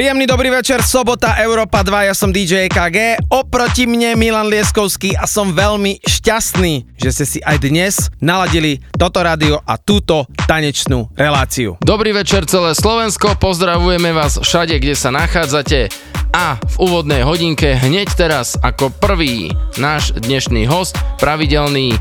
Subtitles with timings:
[0.00, 5.28] Príjemný dobrý večer, sobota, Európa 2, ja som DJ EKG, oproti mne Milan Lieskovský a
[5.28, 11.76] som veľmi šťastný, že ste si aj dnes naladili toto rádio a túto tanečnú reláciu.
[11.84, 15.92] Dobrý večer celé Slovensko, pozdravujeme vás všade, kde sa nachádzate
[16.32, 21.92] a v úvodnej hodinke hneď teraz ako prvý náš dnešný host, pravidelný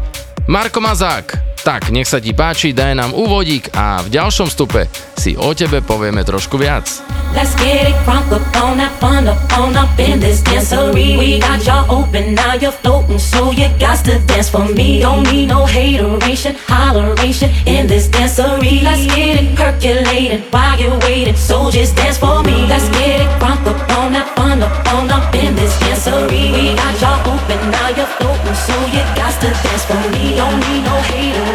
[0.47, 1.48] Marko Mazák.
[1.59, 4.87] Tak, nech sa ti páči, daj nám úvodík a v ďalšom stupe
[5.19, 6.87] si o tebe povieme trošku viac.
[7.35, 11.13] Let's get it crunk up on that fun up on up in this dancery.
[11.19, 15.05] We got y'all open, now you're floating, so you got to dance for me.
[15.05, 18.81] Don't need no hateration, holleration in this dancery.
[18.81, 22.65] Let's get it percolating while you're waiting, so just dance for me.
[22.65, 26.49] Let's get it crunk up on that fun up on up in this dancery.
[26.49, 30.33] We got y'all open, now you're floating, so you got to dance for me.
[30.33, 31.48] Don't need no hateration,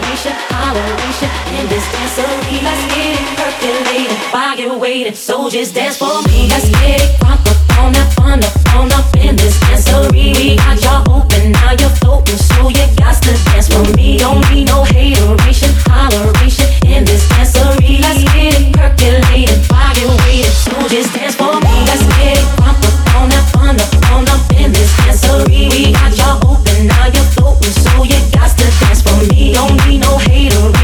[1.22, 2.62] in this dancery.
[2.62, 6.48] Let's get it percolating while you're waiting, so just dance for me.
[6.48, 9.54] Let's get it crunk up on up on up in this.
[10.12, 14.18] We got y'all open, now you're floating, so you got to dance for me.
[14.18, 18.00] Don't need no hateration, holleration in this dancery.
[18.00, 21.74] Let's get it percolating while you're waiting, so just dance for me.
[21.86, 25.70] Let's get it crunk up on up on up in this dancery.
[25.70, 29.52] We got y'all open, now you're floating, so you got to dance for me.
[29.54, 30.83] Don't need no hateration,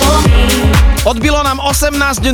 [1.01, 2.29] Odbilo nám 18.00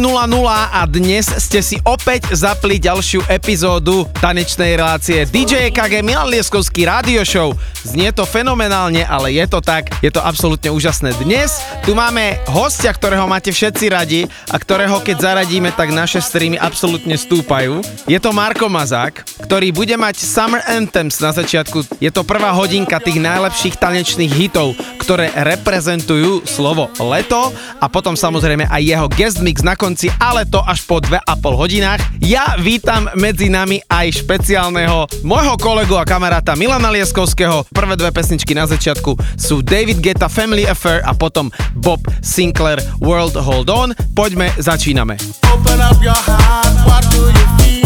[0.51, 7.23] a dnes ste si opäť zapli ďalšiu epizódu tanečnej relácie DJ KG Milan Lieskovský Radio
[7.23, 7.55] Show.
[7.87, 11.15] Znie to fenomenálne, ale je to tak, je to absolútne úžasné.
[11.15, 16.59] Dnes tu máme hostia, ktorého máte všetci radi a ktorého keď zaradíme, tak naše streamy
[16.59, 17.79] absolútne stúpajú.
[18.03, 22.03] Je to Marko Mazák, ktorý bude mať Summer Anthems na začiatku.
[22.03, 28.56] Je to prvá hodinka tých najlepších tanečných hitov, ktoré reprezentujú slovo leto a potom samozrejme
[28.65, 31.21] aj jeho guest mix na konci, ale to až po 2,5
[31.53, 32.01] hodinách.
[32.23, 37.67] Ja vítam medzi nami aj špeciálneho môjho kolegu a kamaráta Milana Lieskovského.
[37.69, 43.37] Prvé dve pesničky na začiatku sú David Guetta Family Affair a potom Bob Sinclair World
[43.37, 43.91] Hold On.
[44.15, 45.19] Poďme, začíname.
[45.51, 47.77] Open up your heart, what do you feel?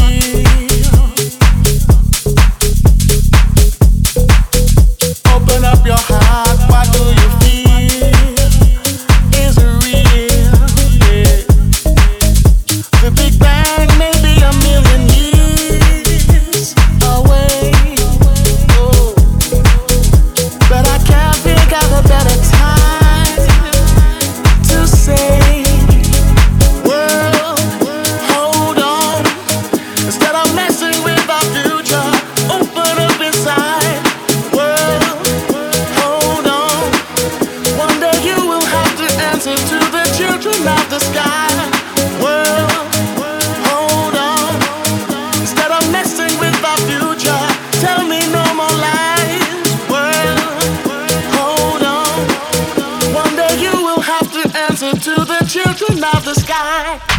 [5.33, 7.40] Open up your heart, what do you feel?
[56.03, 57.10] Of the sky.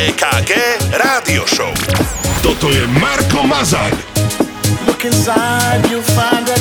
[0.00, 0.52] EKG
[0.96, 1.68] Rádio Show.
[2.40, 3.92] Toto je Marko Mazar.
[4.88, 6.59] Look inside, you'll find a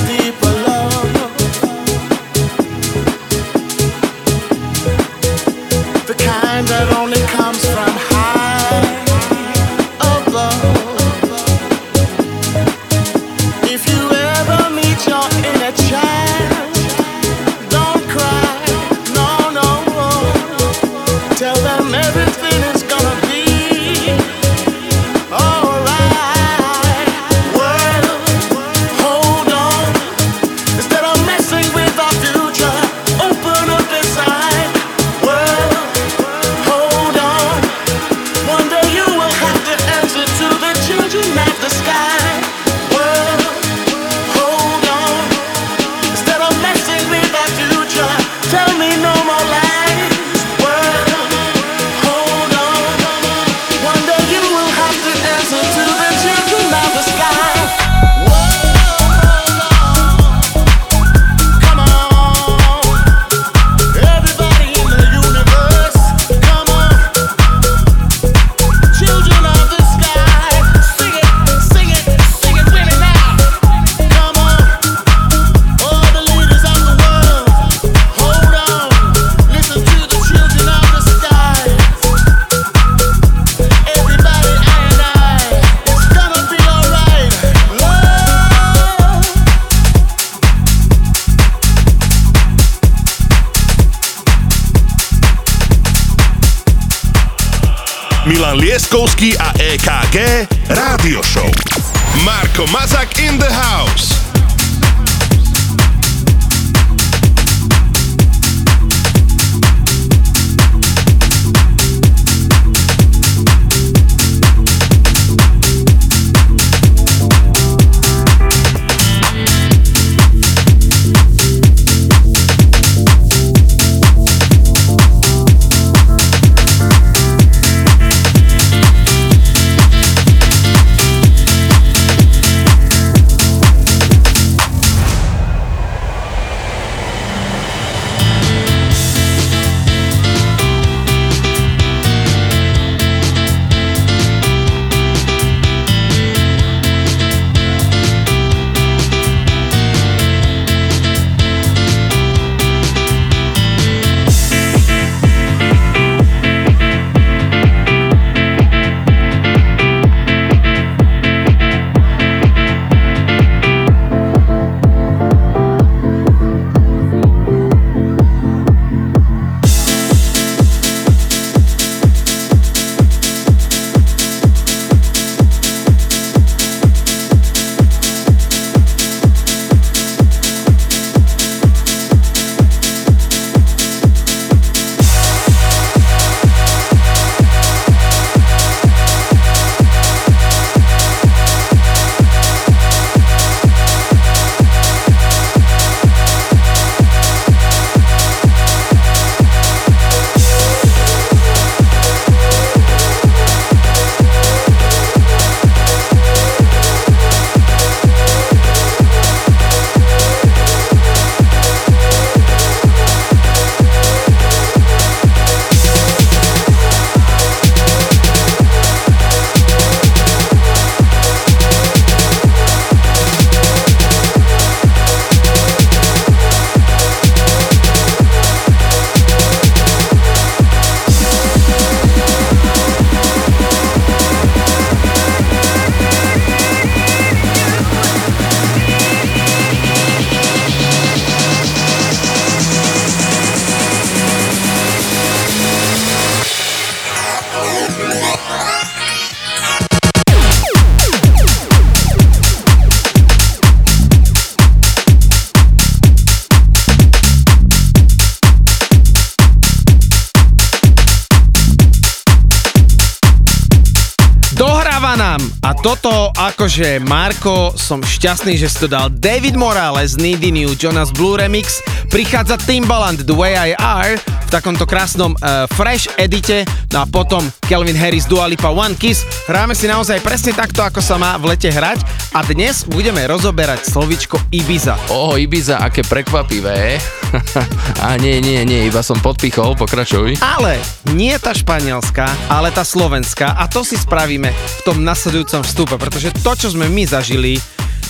[266.79, 269.11] toto akože Marko, som šťastný, že si to dal.
[269.11, 274.87] David Morales, Needy New, Jonas Blue Remix, prichádza Timbaland, The Way I Are, v takomto
[274.87, 276.63] krásnom uh, fresh edite,
[276.95, 279.27] no a potom Kelvin Harris, Dua Lipa, One Kiss.
[279.51, 281.99] Hráme si naozaj presne takto, ako sa má v lete hrať
[282.31, 284.95] a dnes budeme rozoberať slovičko Ibiza.
[285.11, 286.95] Oho, Ibiza, aké prekvapivé.
[288.05, 290.39] a nie, nie, nie, iba som podpichol, pokračuj.
[290.41, 290.81] Ale
[291.13, 296.33] nie tá španielská, ale tá slovenská a to si spravíme v tom nasledujúcom vstupe, pretože
[296.41, 297.61] to, čo sme my zažili,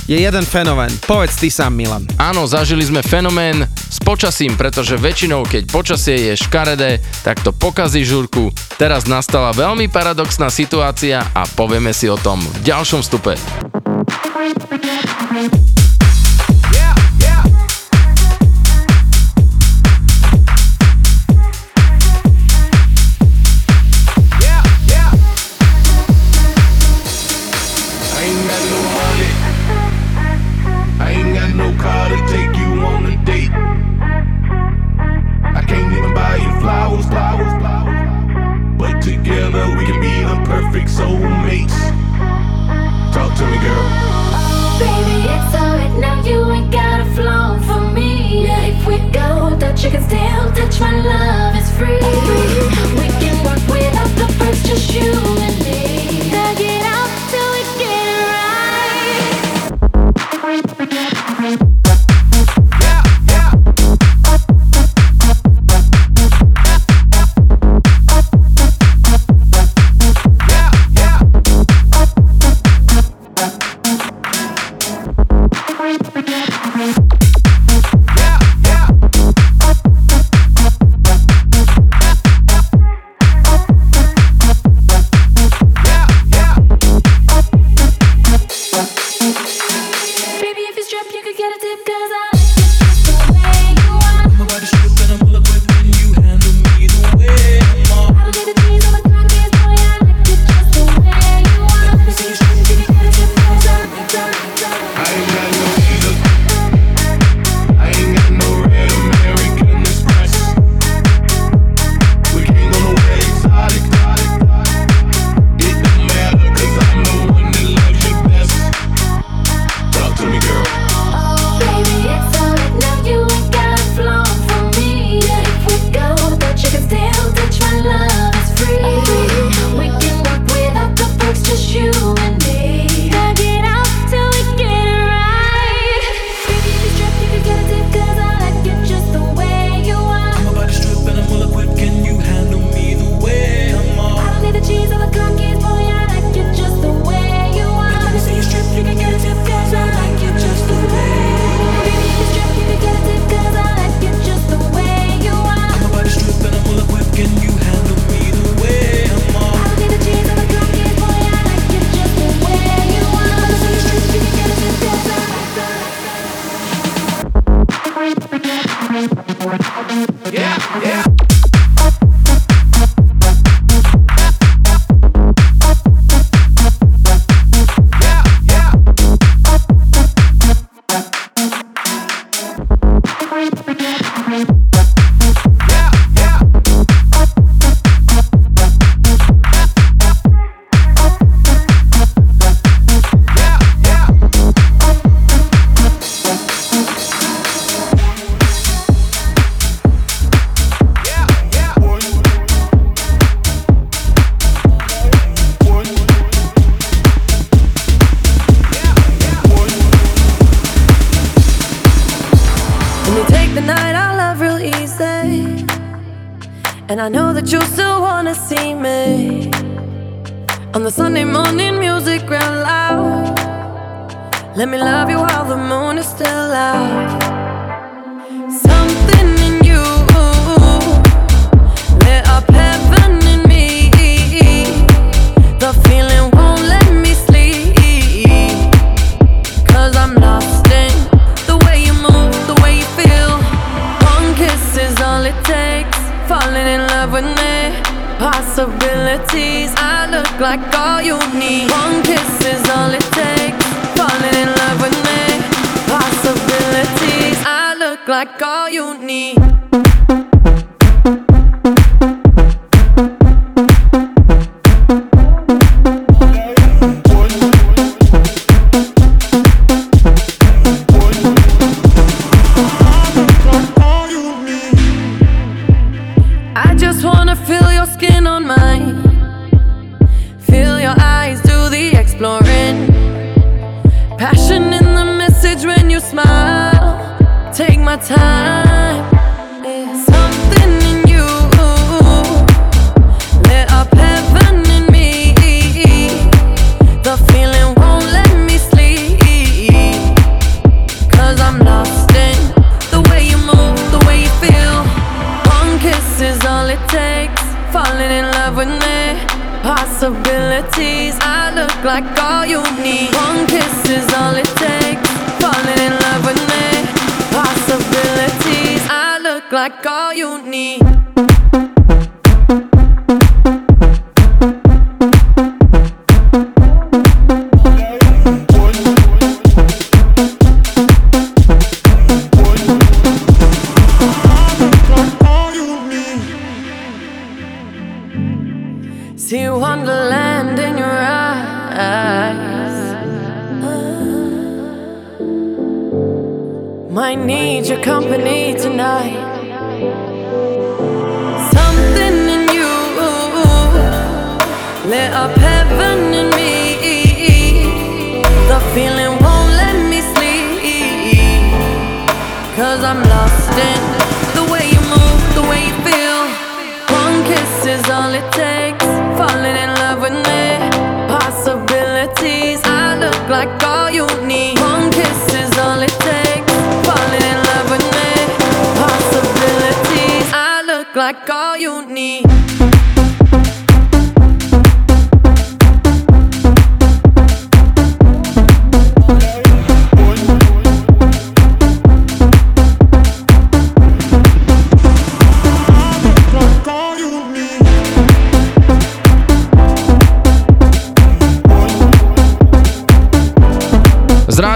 [0.10, 0.90] je jeden fenomén.
[1.06, 2.02] Povedz ty sám, Milan.
[2.18, 8.02] Áno, zažili sme fenomén s počasím, pretože väčšinou, keď počasie je škaredé, tak to pokazí
[8.02, 8.50] žurku.
[8.82, 13.38] Teraz nastala veľmi paradoxná situácia a povieme si o tom v ďalšom vstupe.
[49.84, 52.19] you can still touch my love, it's free.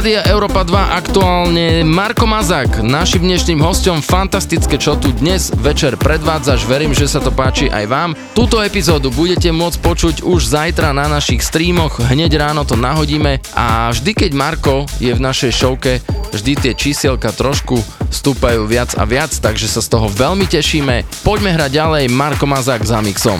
[0.04, 4.04] Rádia Európa 2 aktuálne Marko Mazák, našim dnešným hostom.
[4.04, 6.68] Fantastické, čo tu dnes večer predvádzaš.
[6.68, 8.12] Verím, že sa to páči aj vám.
[8.36, 12.04] Túto epizódu budete môcť počuť už zajtra na našich streamoch.
[12.04, 16.04] Hneď ráno to nahodíme a vždy, keď Marko je v našej showke,
[16.36, 17.80] vždy tie čísielka trošku
[18.12, 21.24] stúpajú viac a viac, takže sa z toho veľmi tešíme.
[21.24, 23.40] Poďme hrať ďalej Marko Mazák za mixom.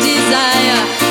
[0.00, 1.03] desire,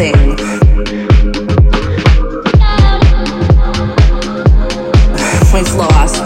[0.00, 0.14] We've
[5.74, 6.16] lost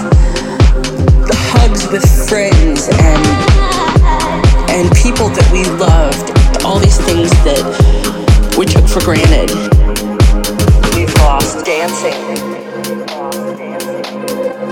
[1.26, 3.26] the hugs with friends and
[4.70, 6.30] and people that we loved,
[6.64, 7.64] all these things that
[8.56, 9.50] we took for granted.
[10.94, 12.14] We've lost dancing.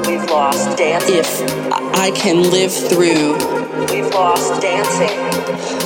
[0.06, 1.16] We've lost dancing.
[1.16, 1.42] If
[1.98, 3.32] I can live through
[3.90, 5.82] We've lost dancing.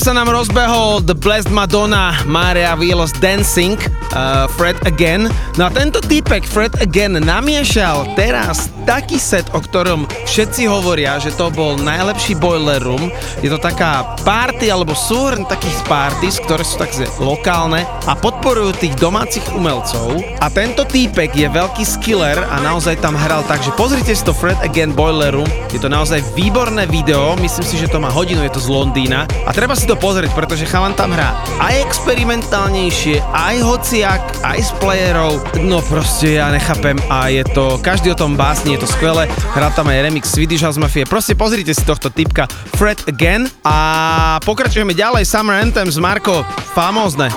[0.00, 3.76] Mazak sa nám rozbehol The Blessed Madonna, Maria Wheelos Dancing,
[4.16, 5.28] uh, Fred Again.
[5.58, 11.34] No a tento týpek Fred Again namiešal teraz taký set, o ktorom všetci hovoria, že
[11.34, 13.10] to bol najlepší boiler room.
[13.42, 18.94] Je to taká party alebo súhrn takých parties, ktoré sú také lokálne a podporujú tých
[19.02, 20.22] domácich umelcov.
[20.38, 24.30] A tento týpek je veľký skiller a naozaj tam hral tak, že pozrite si to
[24.30, 25.50] Fred Again Boiler Room.
[25.74, 29.26] Je to naozaj výborné video, myslím si, že to má hodinu, je to z Londýna.
[29.44, 34.70] A treba si to pozrieť, pretože chalan tam hrá aj experimentálnejšie, aj hociak, aj z
[34.78, 35.39] playerov.
[35.60, 39.28] No proste ja nechápem a je to, každý o tom básni, je to skvelé.
[39.52, 41.04] Hrá tam aj remix Swedish House Mafia.
[41.04, 42.48] Proste pozrite si tohto typka
[42.80, 47.28] Fred Again a pokračujeme ďalej Summer Anthems, Marko, famózne.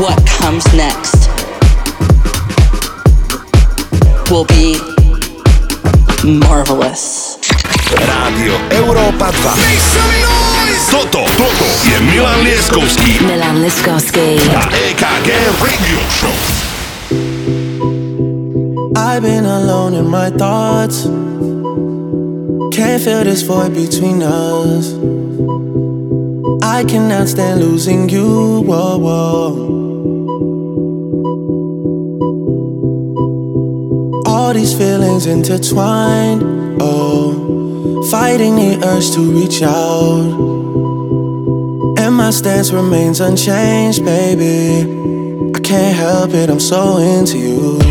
[0.00, 1.28] What comes next
[4.30, 4.80] will be
[6.24, 7.36] marvelous.
[7.94, 10.90] Rádio Európa 2.
[10.90, 14.38] Toto, toto je Milan Lieskovský Milan Liskovský.
[14.54, 15.28] a EKG
[15.62, 16.65] Radio Show.
[18.98, 21.04] I've been alone in my thoughts.
[22.74, 24.94] Can't feel this void between us.
[26.62, 28.62] I cannot stand losing you.
[28.62, 29.76] Whoa, whoa.
[34.26, 36.42] All these feelings intertwined.
[36.80, 40.40] Oh, fighting the urge to reach out.
[41.98, 44.90] And my stance remains unchanged, baby.
[45.54, 47.85] I can't help it, I'm so into you.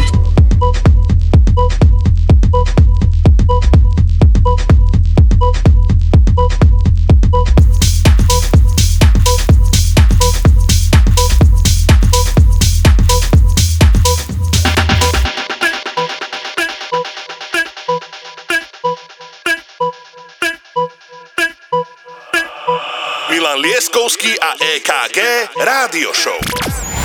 [23.95, 25.19] Milan a EKG
[25.55, 26.39] Rádio Show.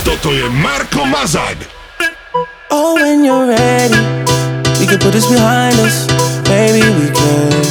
[0.03, 1.57] Toto je Marko Mazak.
[2.71, 3.95] Oh, when you're ready,
[4.81, 6.11] we can put this behind us.
[6.51, 7.63] Maybe we can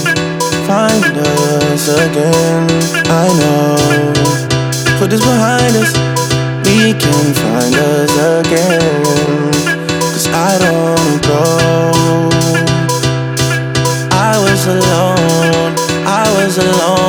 [0.64, 2.64] find us again.
[3.12, 3.76] I know.
[5.00, 5.92] Put this behind us,
[6.64, 9.04] we can find us again.
[10.16, 11.44] Cause I don't go.
[14.16, 15.76] I was alone,
[16.08, 17.09] I was alone in this world,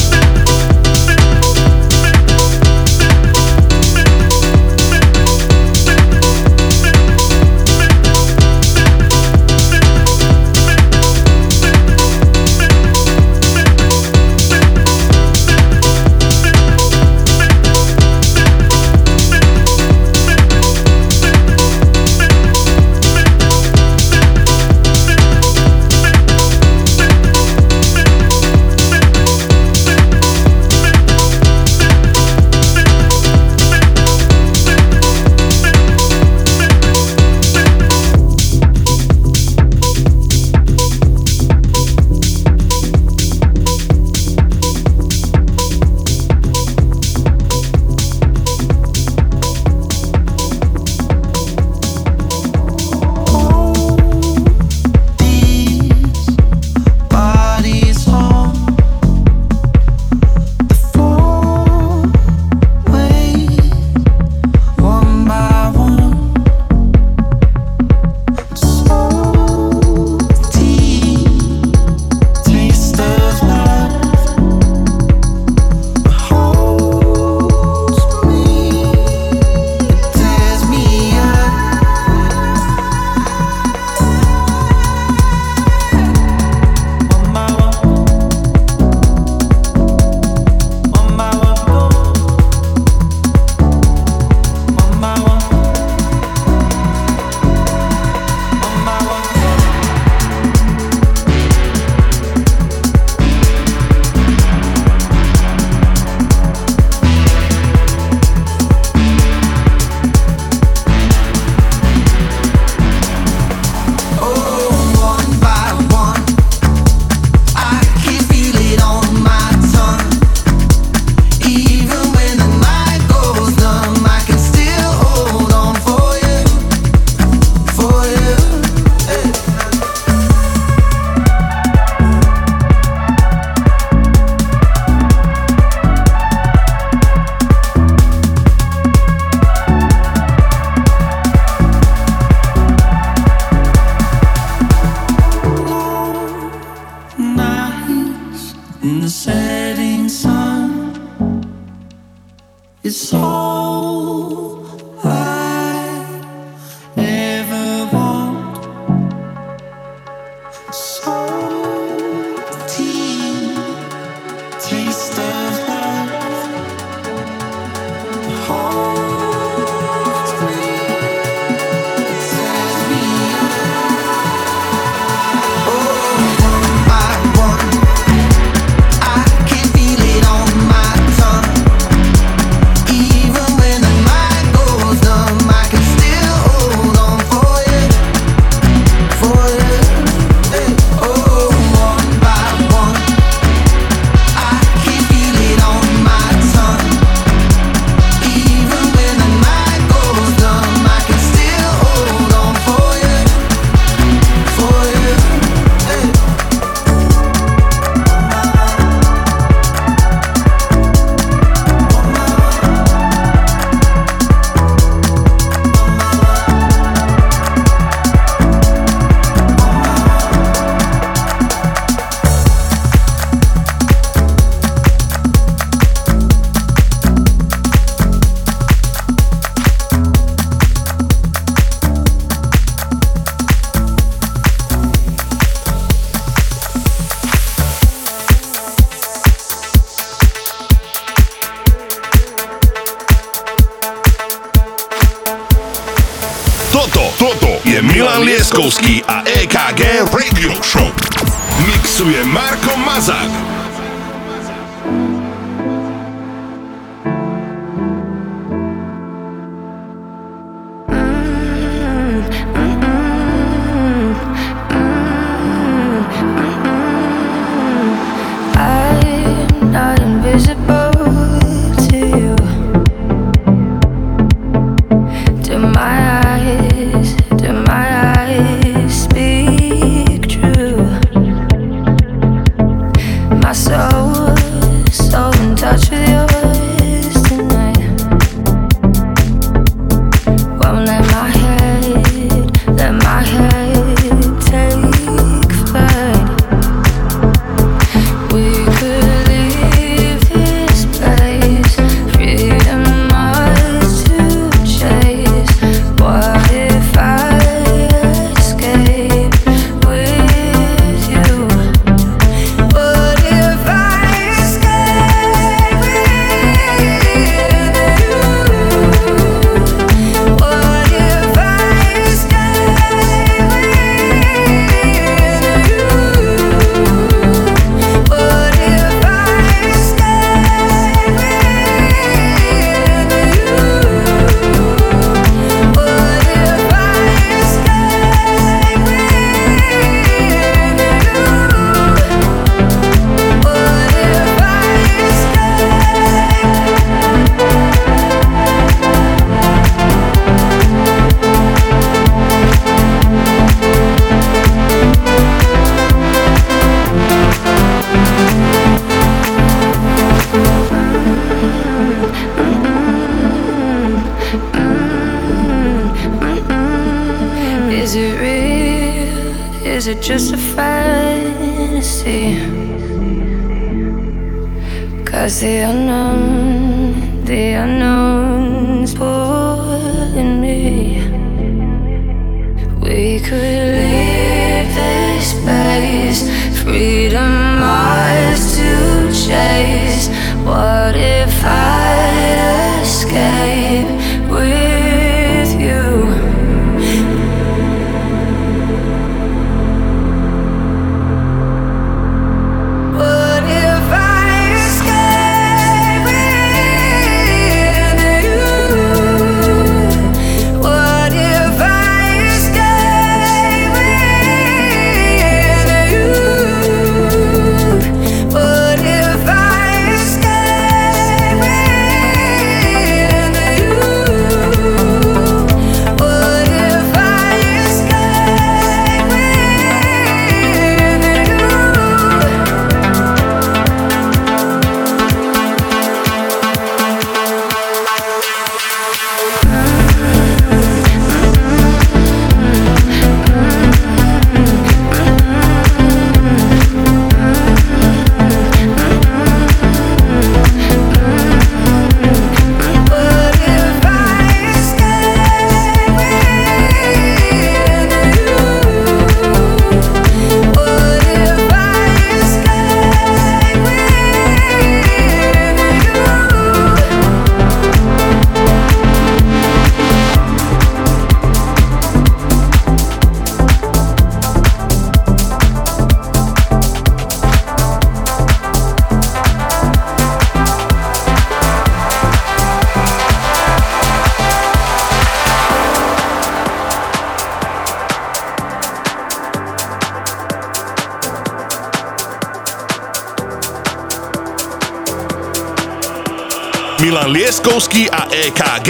[497.41, 498.69] A EKG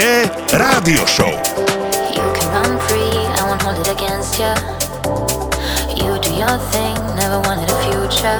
[0.57, 1.27] Rádio Show.
[1.27, 4.53] You can run free, I won't hold it against you.
[5.99, 8.39] You do your thing, never wanted a future.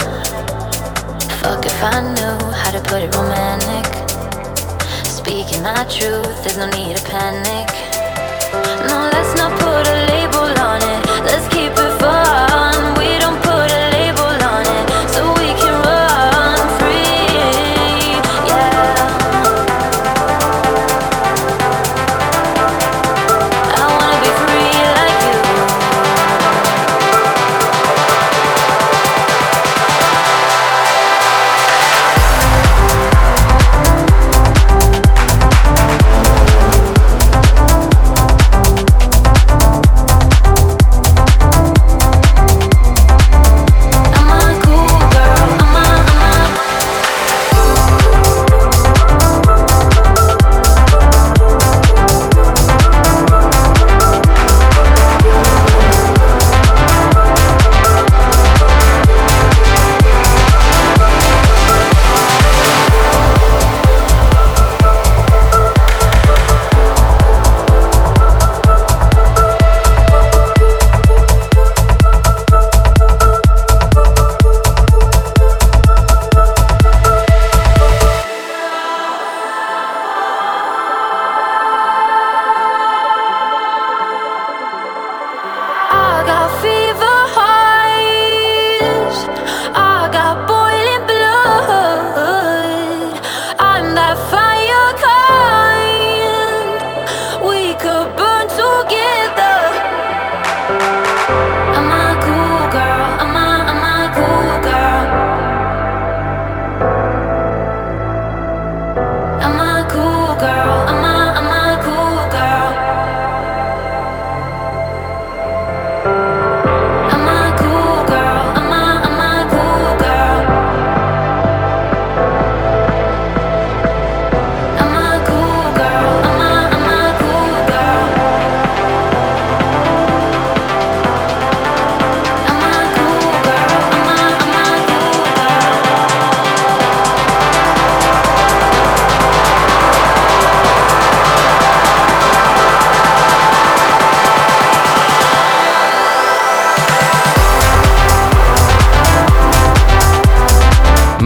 [1.44, 3.86] Fuck if I knew how to put it romantic.
[5.06, 7.51] Speaking my truth, there's no need to panic.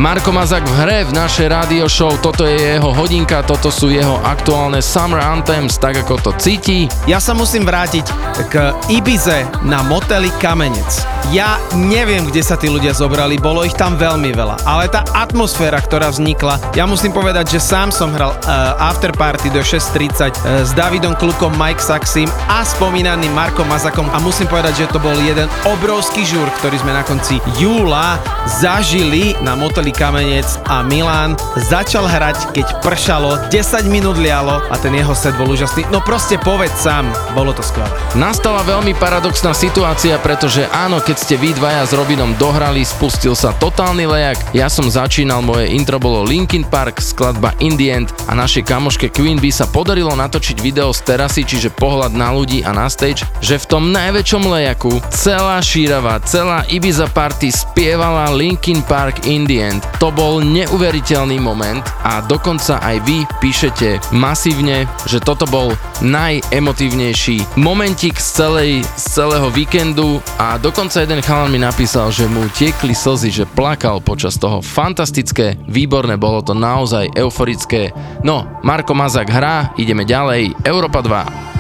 [0.06, 4.22] Marko Mazak v hre v našej rádio show, toto je jeho hodinka, toto sú jeho
[4.22, 6.86] aktuálne Summer Anthems, tak ako to cíti.
[7.10, 8.06] Ja sa musím vrátiť
[8.54, 11.15] k Ibize na moteli Kamenec.
[11.34, 15.82] Ja neviem, kde sa tí ľudia zobrali, bolo ich tam veľmi veľa, ale tá atmosféra,
[15.82, 20.72] ktorá vznikla, ja musím povedať, že sám som hral uh, afterparty do 6.30 uh, s
[20.78, 25.50] Davidom Klukom, Mike Saxim a spomínaným Markom Mazakom a musím povedať, že to bol jeden
[25.66, 28.22] obrovský žúr, ktorý sme na konci júla
[28.62, 34.94] zažili na moteli Kamenec a Milan začal hrať, keď pršalo, 10 minút lialo a ten
[34.94, 35.90] jeho set bol úžasný.
[35.90, 37.90] No proste povedz sám, bolo to skvelé.
[38.14, 43.56] Nastala veľmi paradoxná situácia, pretože áno, keď ste vy dvaja s Robinom dohrali, spustil sa
[43.56, 44.36] totálny lejak.
[44.52, 49.40] Ja som začínal, moje intro bolo Linkin Park, skladba Indie End a našej kamoške Queen
[49.40, 53.56] by sa podarilo natočiť video z terasy, čiže pohľad na ľudí a na stage, že
[53.56, 59.88] v tom najväčšom lejaku celá šírava, celá Ibiza party spievala Linkin Park Indie End.
[60.04, 65.72] To bol neuveriteľný moment a dokonca aj vy píšete masívne, že toto bol
[66.04, 72.50] najemotívnejší momentik z, celej, z celého víkendu a dokonca jeden chalan mi napísal, že mu
[72.50, 74.58] tiekli slzy, že plakal počas toho.
[74.66, 77.94] Fantastické, výborné, bolo to naozaj euforické.
[78.26, 81.55] No, Marko Mazak hrá, ideme ďalej, Európa 2.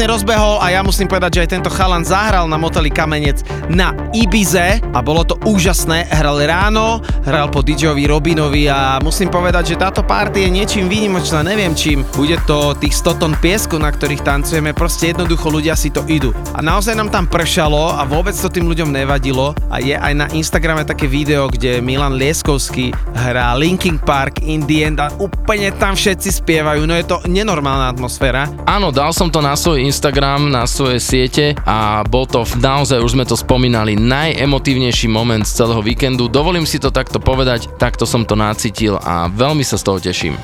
[0.00, 3.92] krásne rozbehol a ja musím povedať, že aj tento chalan zahral na moteli Kamenec na
[4.16, 6.10] Ibize a bolo to úžasné.
[6.10, 11.44] Hral ráno, hral po DJovi Robinovi a musím povedať, že táto party je niečím výnimočná,
[11.44, 12.02] neviem čím.
[12.16, 16.34] Bude to tých 100 tón piesku, na ktorých tancujeme, proste jednoducho ľudia si to idú.
[16.56, 20.26] A naozaj nám tam pršalo a vôbec to tým ľuďom nevadilo a je aj na
[20.34, 25.94] Instagrame také video, kde Milan Lieskovský hrá Linking Park in the end a úplne tam
[25.94, 28.50] všetci spievajú, no je to nenormálna atmosféra.
[28.66, 33.14] Áno, dal som to na svoj Instagram, na svoje siete a bol to naozaj, už
[33.14, 36.26] sme to spomínali, najemotívnejší moment z celého víkendu.
[36.26, 40.34] Dovolím si to takto povedať, takto som to nacítil a veľmi sa z toho teším.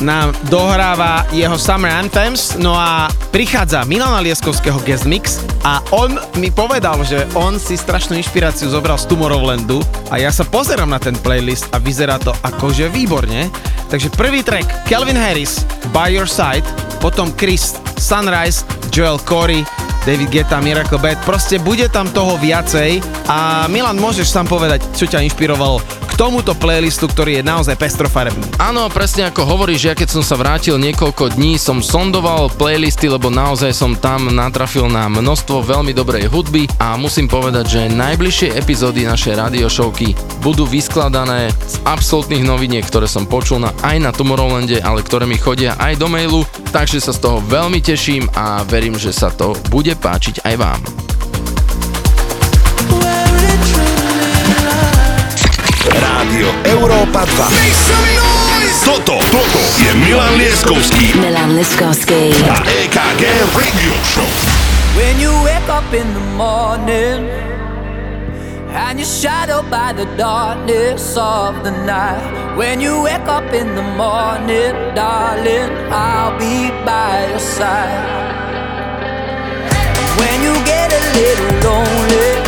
[0.00, 6.54] Nám dohráva jeho Summer Anthems, no a prichádza Milana Lieskovského guest mix a on mi
[6.54, 11.18] povedal, že on si strašnú inšpiráciu zobral z Tomorrowlandu a ja sa pozerám na ten
[11.18, 13.50] playlist a vyzerá to akože výborne.
[13.90, 16.66] Takže prvý track Calvin Harris, By Your Side,
[17.02, 18.62] potom Chris, Sunrise,
[18.94, 19.66] Joel Corey,
[20.06, 25.10] David Guetta, Miracle Bad, proste bude tam toho viacej a Milan, môžeš sám povedať, čo
[25.10, 28.58] ťa inšpirovalo tomuto playlistu, ktorý je naozaj pestrofarebný.
[28.58, 33.30] Áno, presne ako hovoríš, ja keď som sa vrátil niekoľko dní, som sondoval playlisty, lebo
[33.30, 39.06] naozaj som tam natrafil na množstvo veľmi dobrej hudby a musím povedať, že najbližšie epizódy
[39.06, 44.82] našej radio showky budú vyskladané z absolútnych noviniek, ktoré som počul na, aj na Tomorrowlande,
[44.82, 46.42] ale ktoré mi chodia aj do mailu,
[46.74, 50.97] takže sa z toho veľmi teším a verím, že sa to bude páčiť aj vám.
[56.38, 58.86] Rádio Európa 2.
[58.86, 62.30] Toto, toto je Milan Lieskovský Milan Liskovsky.
[62.46, 63.26] a EKG
[63.58, 64.30] Radio Show.
[64.94, 67.26] When you wake up in the morning
[68.70, 72.22] and you're shadowed by the darkness of the night.
[72.54, 77.98] When you wake up in the morning, darling, I'll be by your side.
[80.14, 82.47] When you get a little lonely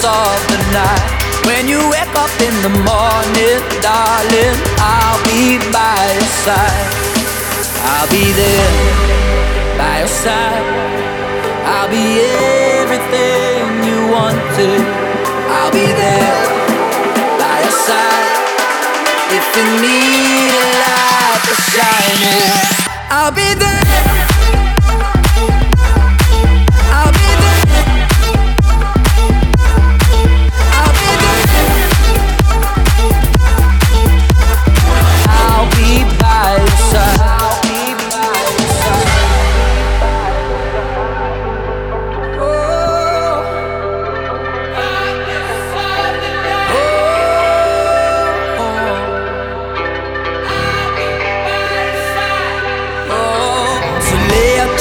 [0.00, 1.46] Darkness of the night.
[1.46, 6.88] When you wake up in the morning, darling, I'll be by your side.
[7.82, 10.64] I'll be there by your side.
[11.64, 12.20] I'll be
[12.80, 14.80] everything you wanted.
[15.48, 16.44] I'll be there
[17.38, 18.28] by your side.
[19.32, 22.66] If you need a light to shine in,
[23.10, 24.29] I'll be there.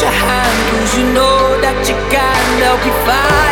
[0.09, 3.48] Cause you know that you can't help me find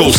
[0.00, 0.12] Milan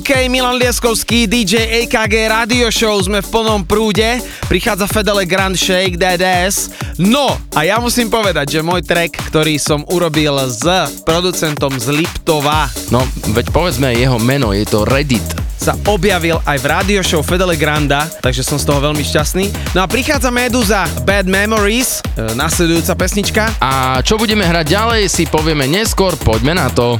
[0.00, 4.16] OK, Milan Lieskovský, DJ AKG Radio Show, sme v plnom prúde,
[4.48, 6.72] prichádza Fedele Grand Shake DDS.
[6.96, 10.64] No, a ja musím povedať, že môj track, ktorý som urobil s
[11.04, 12.72] producentom z Liptova.
[12.88, 13.04] No,
[13.36, 18.08] veď povedzme jeho meno, je to Reddit sa objavil aj v radio show Fedele Granda,
[18.24, 19.76] takže som z toho veľmi šťastný.
[19.76, 23.52] No a prichádza Meduza Bad Memories, e, nasledujúca pesnička.
[23.60, 26.96] A čo budeme hrať ďalej si povieme neskôr, poďme na to.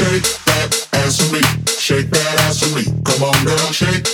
[0.00, 0.43] Shake.
[3.24, 4.13] Come on, girl, shake.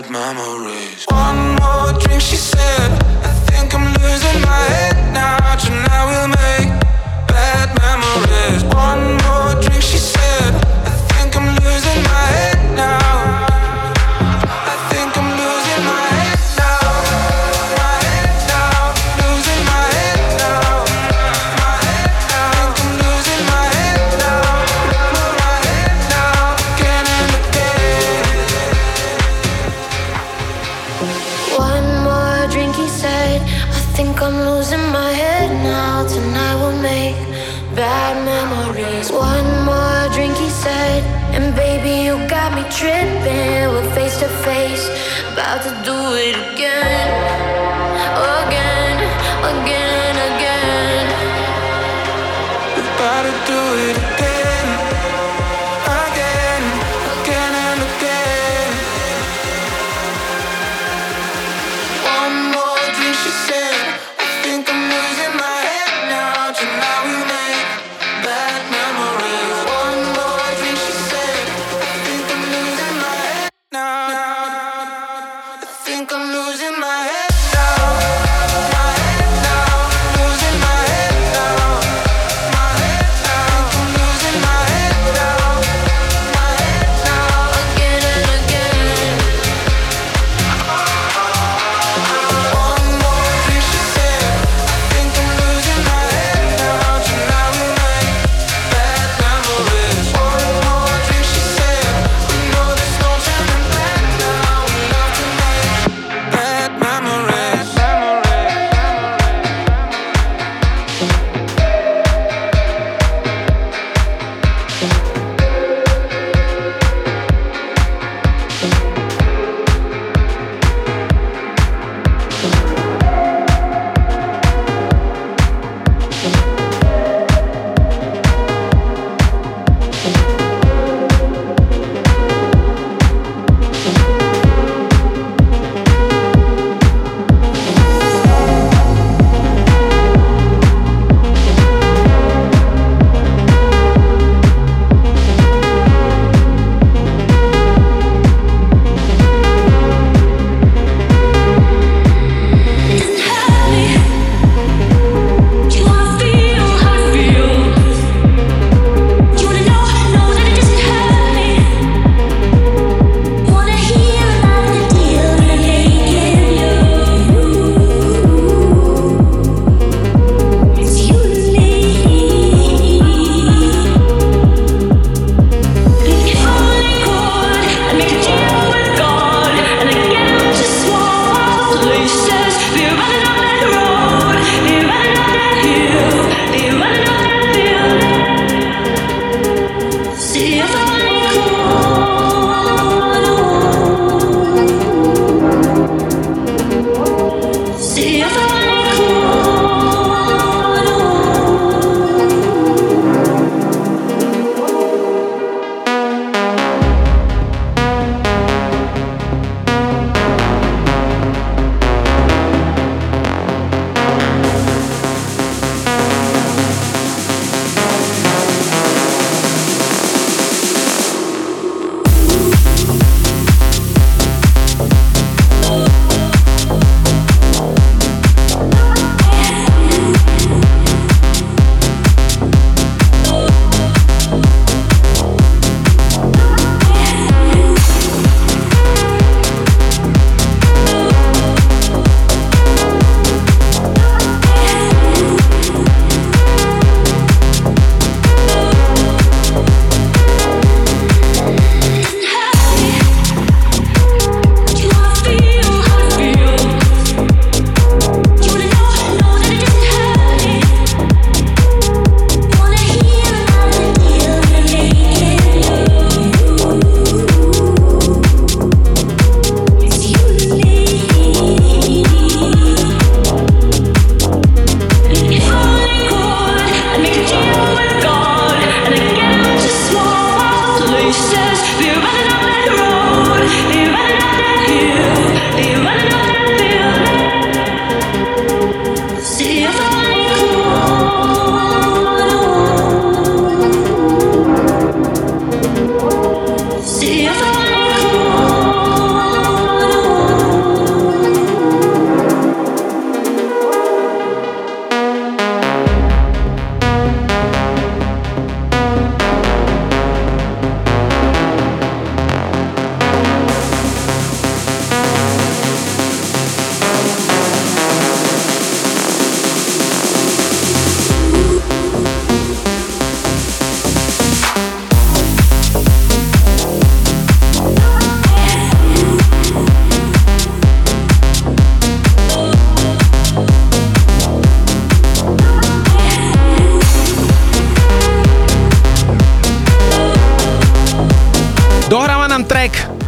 [0.00, 1.04] bad memories.
[1.08, 2.90] One more drink, she said.
[3.22, 4.93] I think I'm losing my head.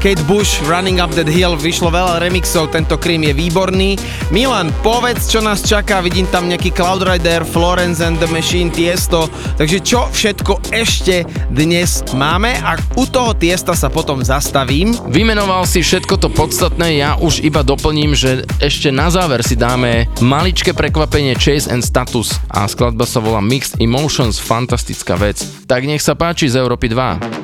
[0.06, 3.98] Kate Bush, Running Up That Hill, vyšlo veľa remixov, tento krím je výborný.
[4.30, 9.26] Milan, povedz, čo nás čaká, vidím tam nejaký Cloudrider, Florence and the Machine, Tiesto,
[9.58, 14.94] takže čo všetko ešte dnes máme a u toho Tiesta sa potom zastavím.
[15.10, 20.06] Vymenoval si všetko to podstatné, ja už iba doplním, že ešte na záver si dáme
[20.22, 25.42] maličké prekvapenie Chase and Status a skladba sa volá Mixed Emotions, fantastická vec.
[25.66, 27.35] Tak nech sa páči z Európy 2.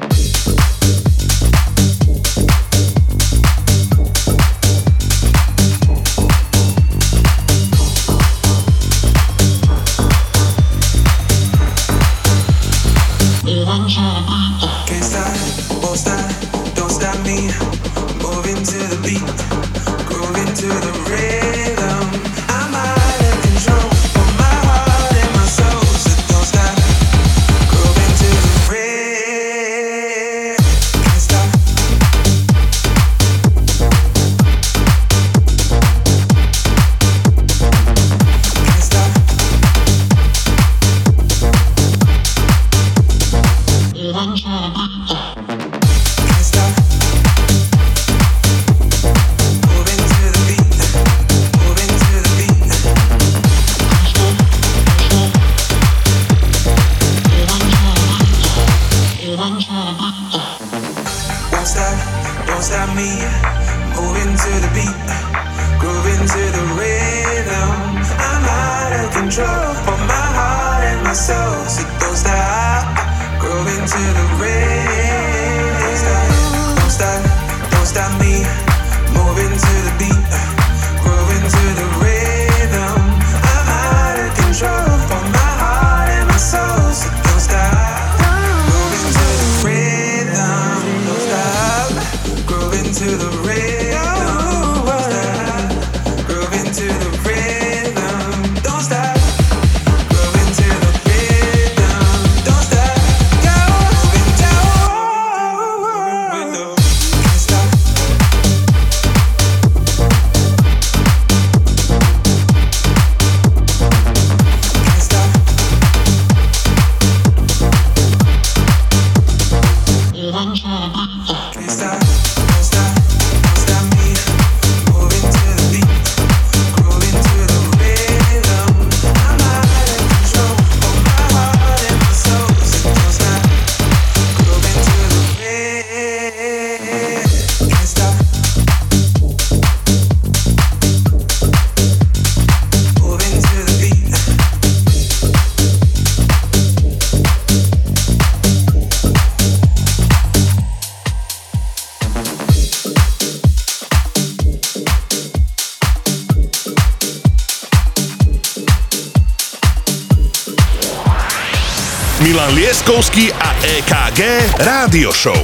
[163.03, 164.20] Leskovský a EKG
[164.62, 165.35] Rádio Show.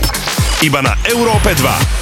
[0.62, 1.97] Iba na Európe 2.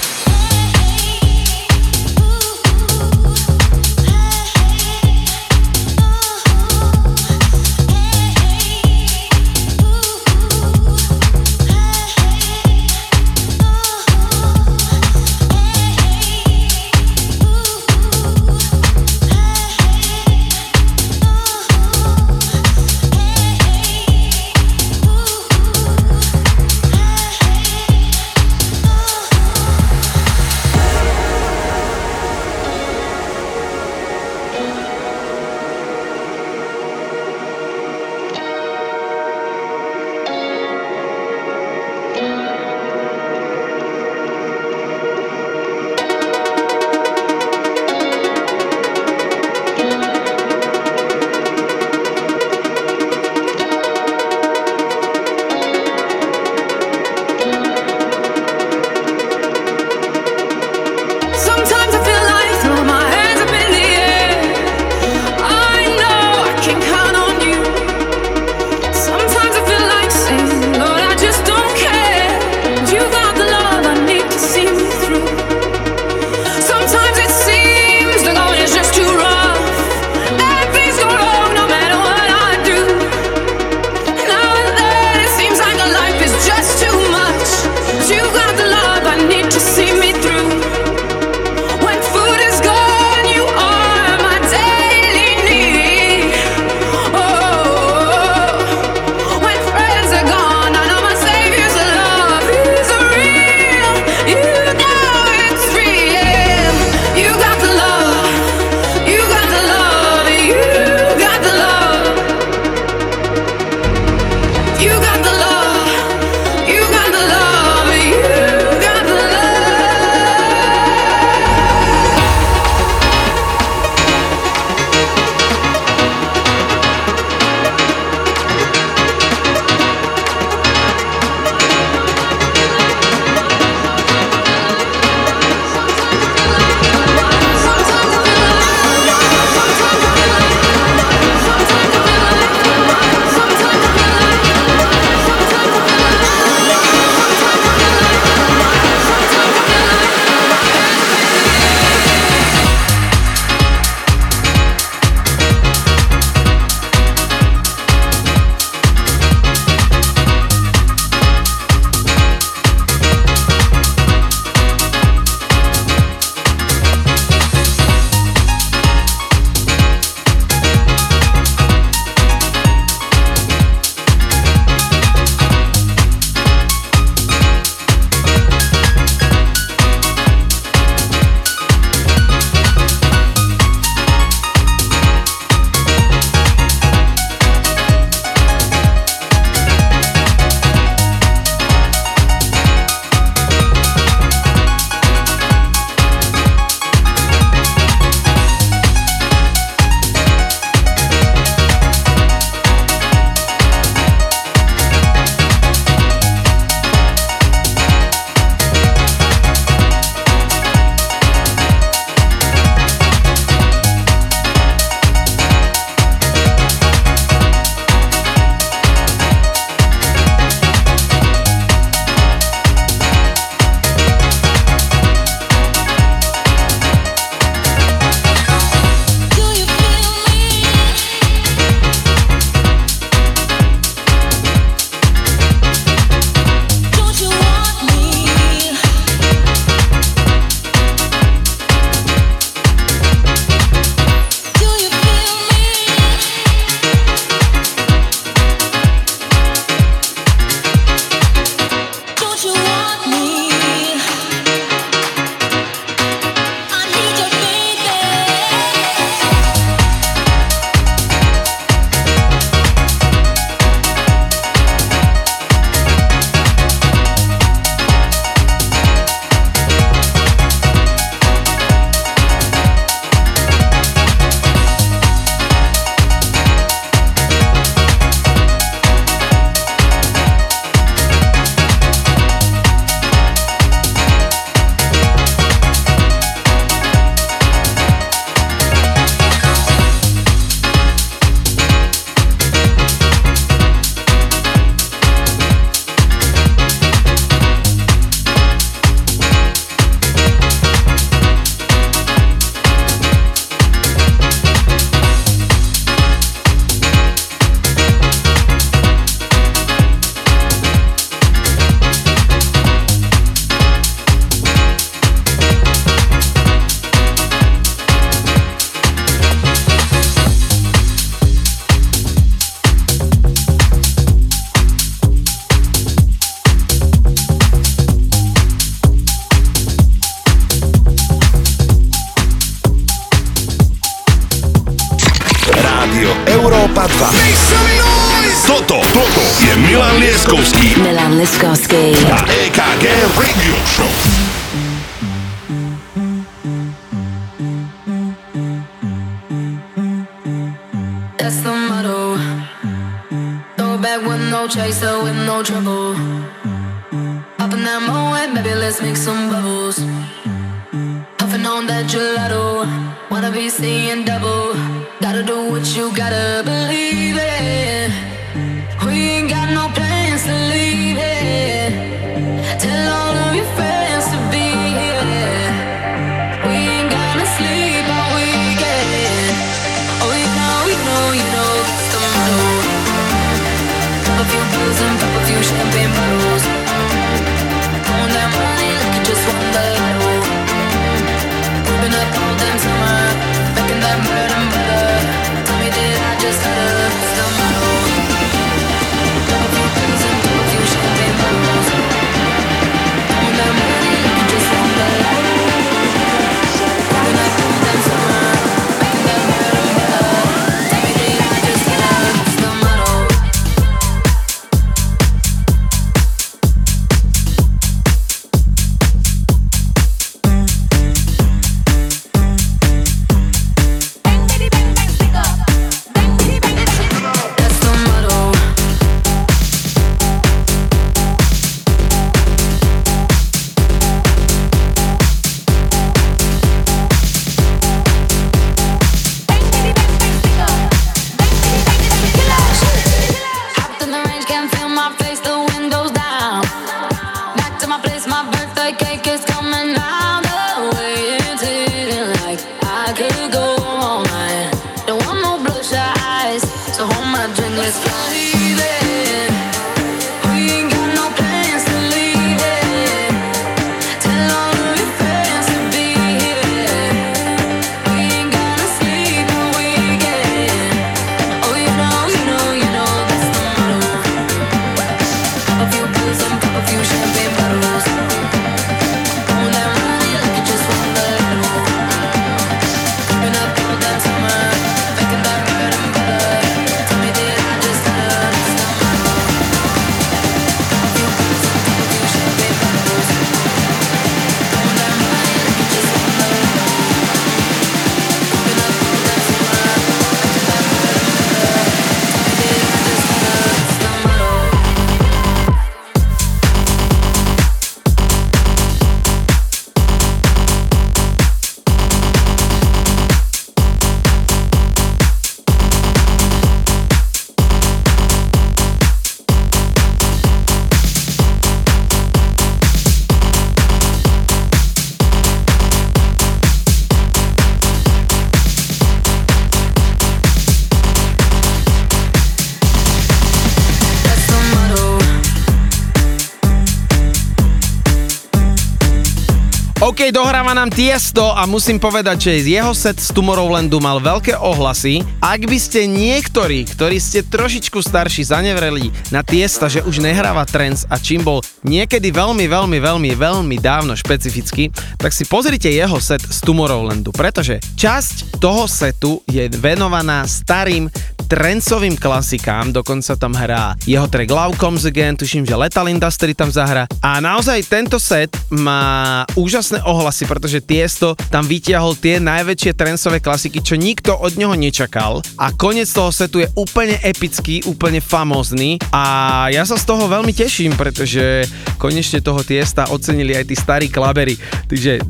[540.07, 545.03] OK, dohráva nám Tiesto a musím povedať, že jeho set z Tomorrowlandu mal veľké ohlasy.
[545.19, 550.87] Ak by ste niektorí, ktorí ste trošičku starší, zanevreli na Tiesta, že už nehráva trends
[550.87, 556.23] a čím bol niekedy veľmi, veľmi, veľmi, veľmi dávno špecificky, tak si pozrite jeho set
[556.23, 560.87] z Tomorrowlandu, pretože časť toho setu je venovaná starým
[561.27, 566.55] trencovým klasikám, dokonca tam hrá jeho track Love Comes Again, tuším, že Lethal Industry tam
[566.55, 573.19] zahra a naozaj tento set má úžasné ohlasy, pretože Tiesto tam vytiahol tie najväčšie trencové
[573.19, 578.79] klasiky, čo nikto od neho nečakal a koniec toho setu je úplne epický, úplne famózny
[578.91, 581.47] a ja sa z toho veľmi teším, pretože
[581.77, 584.35] konečne toho Tiesta ocenili aj tí starí klabery,
[584.67, 585.01] takže e,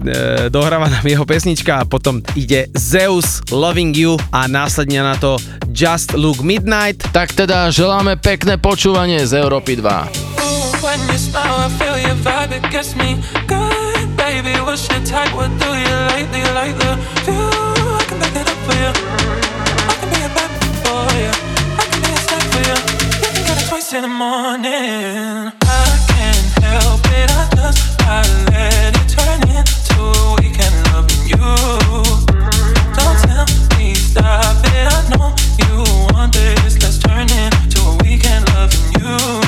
[0.50, 5.38] dohráva nám jeho pesnička a potom ide Zeus Loving You a následne na to
[5.70, 7.00] Just Look Midnight.
[7.12, 10.35] Tak teda želáme pekné počúvanie z Európy 2.
[10.82, 14.16] When you smile, I feel your vibe, it gets me good.
[14.16, 15.35] Baby, what's your type?
[15.35, 16.31] What do you like?
[16.32, 17.51] Do you like the view?
[17.98, 18.93] I can back it up for you.
[19.90, 20.51] I can be a bad
[20.85, 21.32] for you.
[21.77, 22.77] I can be a snack for you.
[23.24, 25.53] You can get it twice in the morning.
[25.61, 28.23] I can't help it, I just I
[28.53, 31.47] let it turn into a weekend loving you.
[32.94, 33.47] Don't tell
[33.77, 35.73] me stop it, I know you
[36.15, 36.78] want this.
[36.82, 39.45] Let's turn it to a weekend loving you.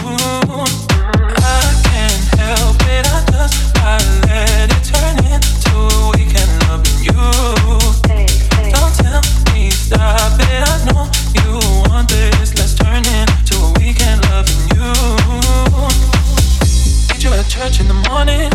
[18.18, 18.50] morning.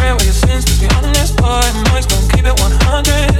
[0.00, 0.66] Where were you since?
[0.66, 1.62] Let's be honest, boy.
[1.92, 3.33] Much don't keep it 100.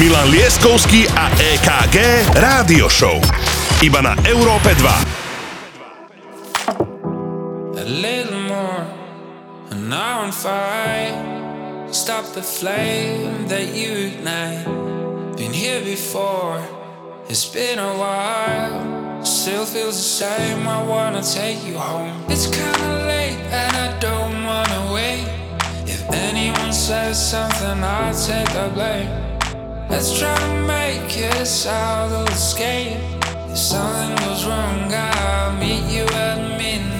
[0.00, 3.20] Milan Lieskovský a EKG Rádio Show.
[3.84, 4.88] Iba na Európe 2.
[7.84, 8.88] Little more,
[9.68, 11.12] and now on fire.
[11.92, 14.64] Stop the flame that you ignite.
[15.36, 16.64] Been here before,
[17.28, 18.80] it's been a while.
[19.20, 22.16] Still feels the same, I wanna take you home.
[22.32, 25.28] It's kinda late and I don't wanna wait.
[25.84, 29.29] If anyone says something, I'll take the blame.
[29.90, 32.96] Let's try to make this out of this.
[33.50, 36.99] If something goes wrong, I'll meet you at midnight.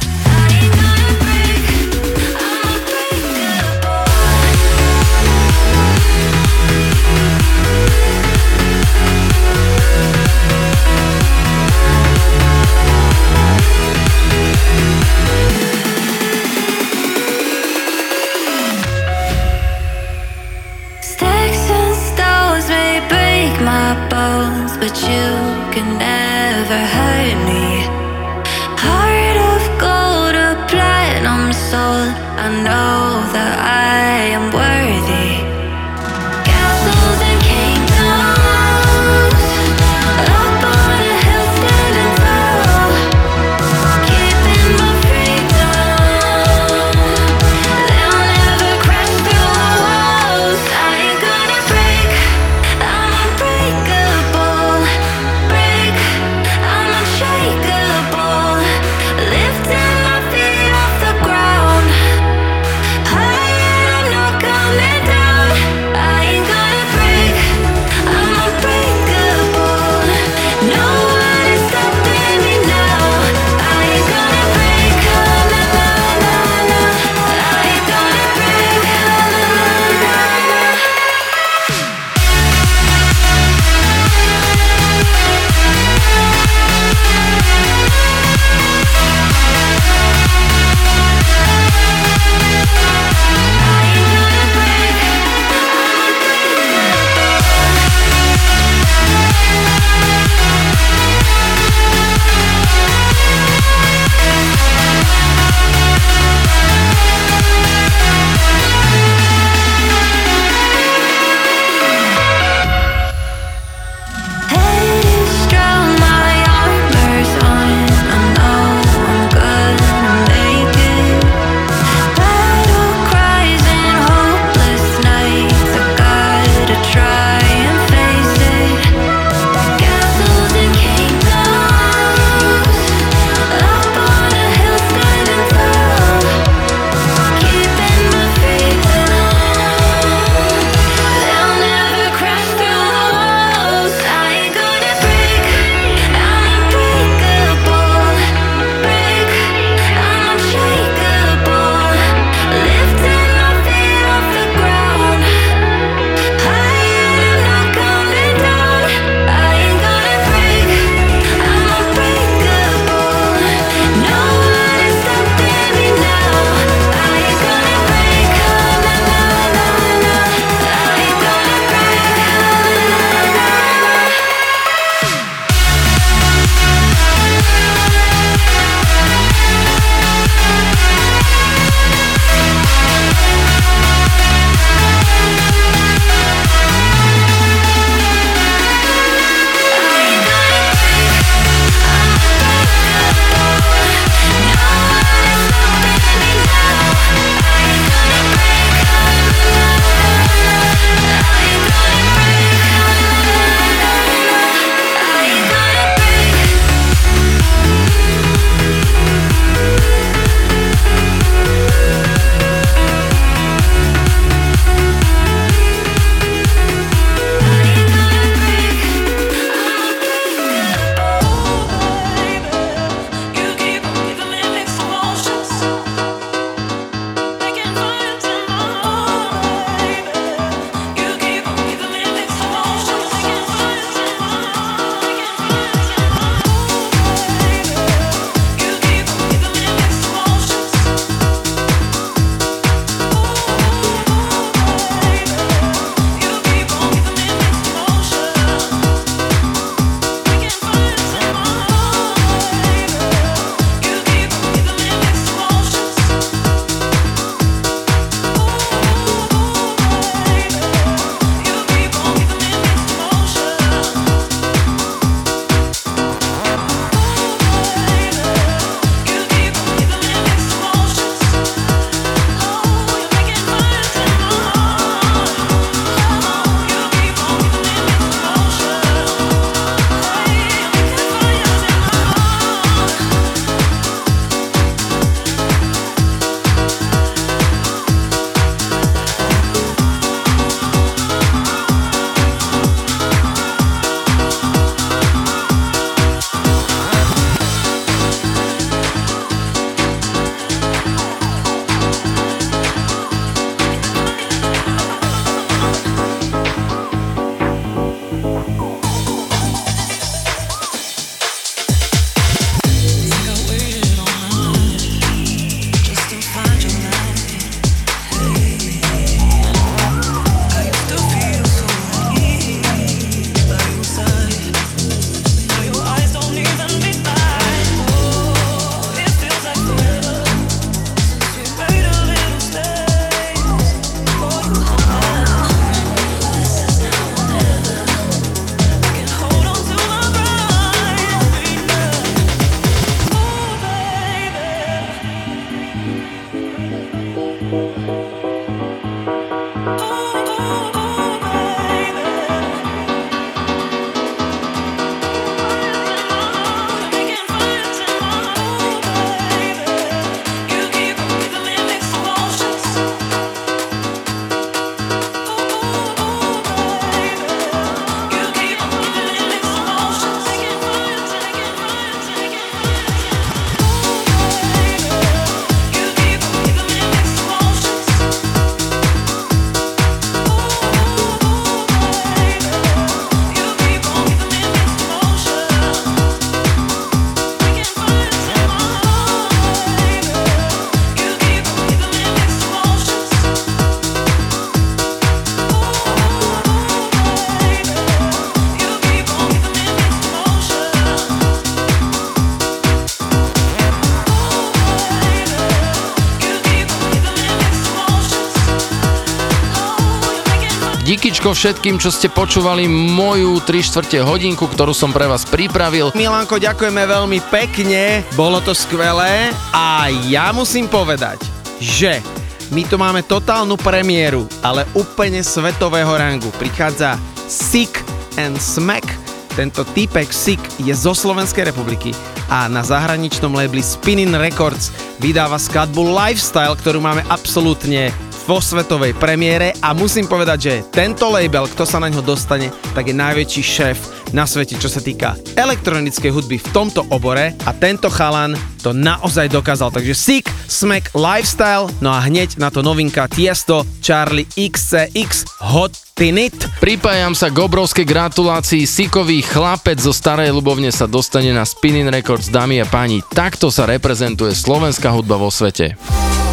[411.21, 415.93] maličko všetkým, čo ste počúvali moju 3 štvrte hodinku, ktorú som pre vás pripravil.
[415.93, 421.21] Milanko, ďakujeme veľmi pekne, bolo to skvelé a ja musím povedať,
[421.61, 422.01] že
[422.49, 426.33] my tu máme totálnu premiéru, ale úplne svetového rangu.
[426.41, 426.97] Prichádza
[427.29, 427.85] Sick
[428.17, 428.89] and Smack.
[429.37, 431.93] Tento týpek Sick je zo Slovenskej republiky
[432.33, 437.93] a na zahraničnom labeli Spinning Records vydáva skladbu Lifestyle, ktorú máme absolútne
[438.25, 442.89] vo svetovej premiére a musím povedať, že tento label, kto sa na ňo dostane, tak
[442.89, 443.77] je najväčší šéf
[444.11, 449.25] na svete, čo sa týka elektronickej hudby v tomto obore a tento chalan to naozaj
[449.31, 449.73] dokázal.
[449.73, 456.35] Takže Sick, Smack, Lifestyle, no a hneď na to novinka Tiesto, Charlie XCX, Hot Tinit.
[456.61, 458.69] Pripájam sa k obrovskej gratulácii.
[458.69, 463.01] Sikový chlapec zo Starej Lubovne sa dostane na Spinning Records, dámy a páni.
[463.01, 465.73] Takto sa reprezentuje slovenská hudba vo svete.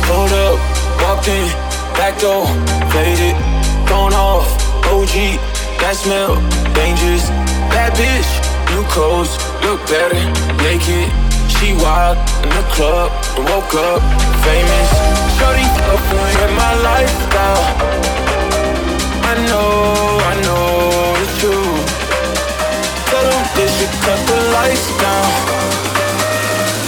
[0.08, 0.37] Hold
[2.20, 2.46] go
[2.90, 3.36] faded,
[3.86, 4.48] gone off,
[4.90, 5.38] OG,
[5.78, 6.34] that smell
[6.74, 7.30] dangerous.
[7.70, 8.30] That bitch,
[8.74, 9.30] new clothes,
[9.62, 10.18] look better,
[10.66, 11.10] naked.
[11.46, 13.10] She wild in the club,
[13.46, 14.02] woke up
[14.42, 14.88] famous.
[15.38, 16.02] Shorty up
[16.42, 17.64] in my lifestyle.
[19.22, 21.70] I know, I know it's true.
[23.10, 25.30] Tell them they should cut the lights down.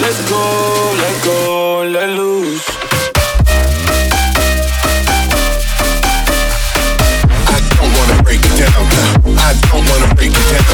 [0.03, 0.43] Let's go,
[1.03, 1.39] let go,
[1.87, 2.40] let loose.
[8.61, 8.87] down.
[9.39, 10.70] I don't wanna break you down.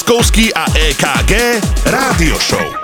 [0.00, 2.79] Lipskovský a EKG Rádio Show.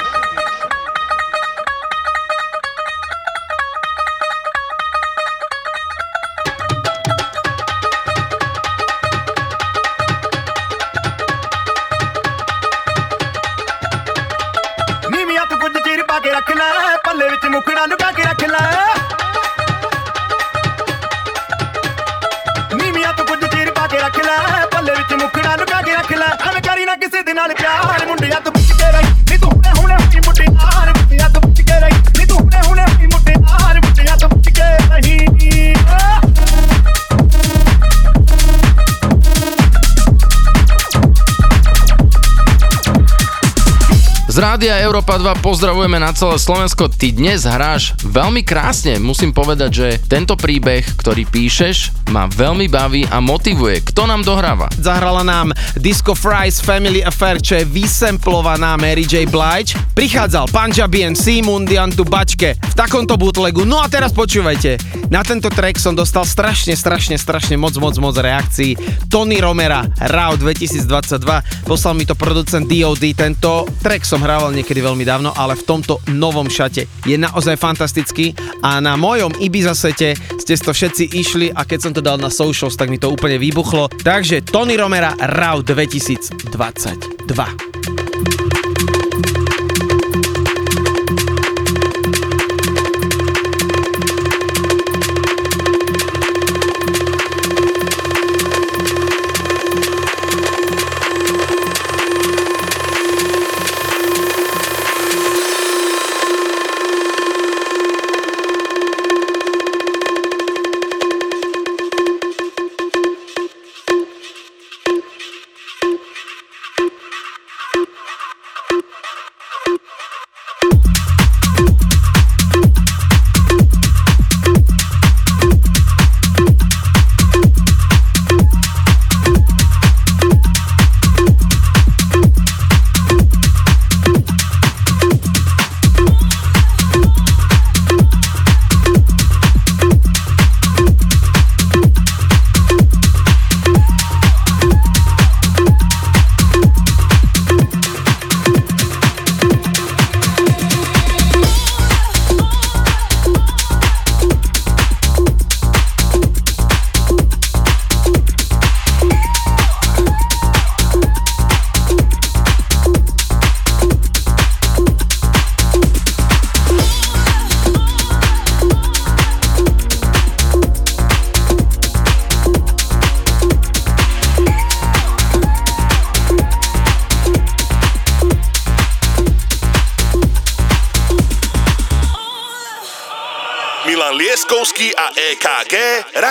[45.17, 46.93] 2 pozdravujeme na celé Slovensko.
[46.93, 49.01] Ty dnes hráš veľmi krásne.
[49.01, 53.81] Musím povedať, že tento príbeh, ktorý píšeš, ma veľmi baví a motivuje.
[53.81, 54.69] Kto nám dohráva?
[54.77, 59.25] Zahrala nám Disco Fries Family Affair, čo je vysemplovaná Mary J.
[59.25, 59.73] Blige.
[59.97, 63.65] Prichádzal Punjabi and Simon Diantu Bačke v takomto bootlegu.
[63.65, 64.77] No a teraz počúvajte.
[65.09, 68.77] Na tento track som dostal strašne, strašne, strašne moc, moc, moc reakcií.
[69.09, 71.56] Tony Romera, RAO 2022.
[71.67, 75.99] Poslal mi to producent DOD, tento track som hrával niekedy veľmi dávno, ale v tomto
[76.15, 81.67] novom šate je naozaj fantastický a na mojom Ibiza sete ste to všetci išli a
[81.67, 83.91] keď som to dal na socials, tak mi to úplne vybuchlo.
[83.91, 87.66] Takže Tony Romera RAW 2022.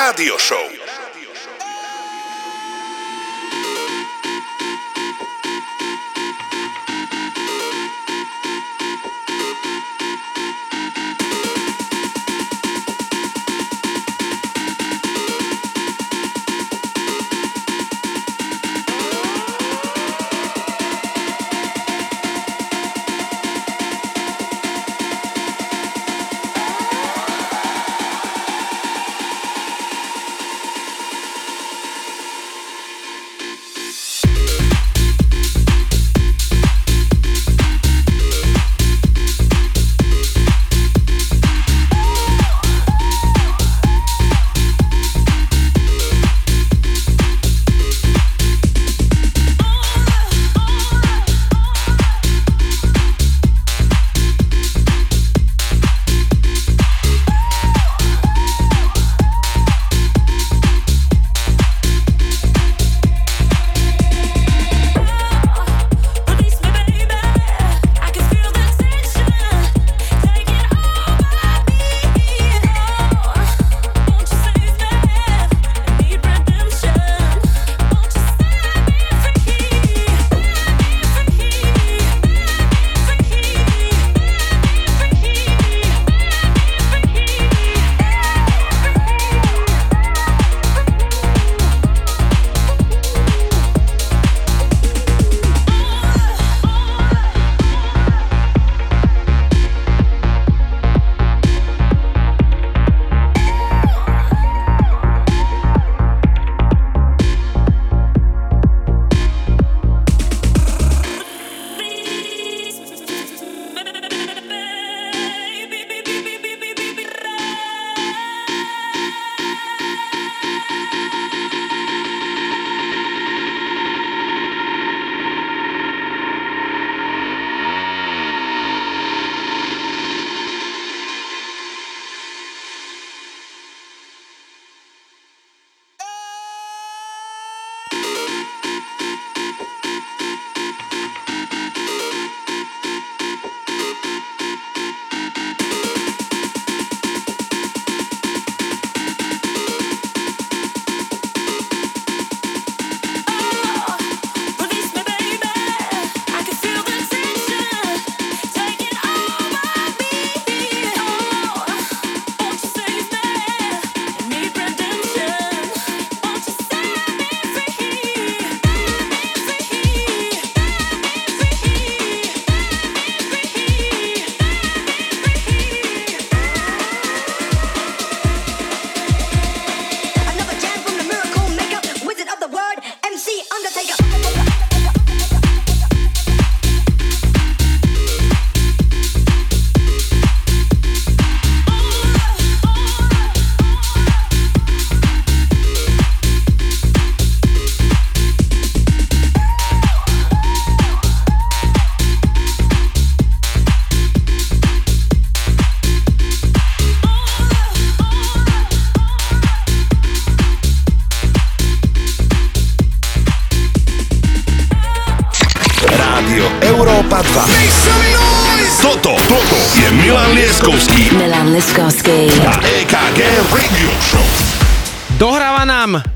[0.05, 0.64] Rádio Show.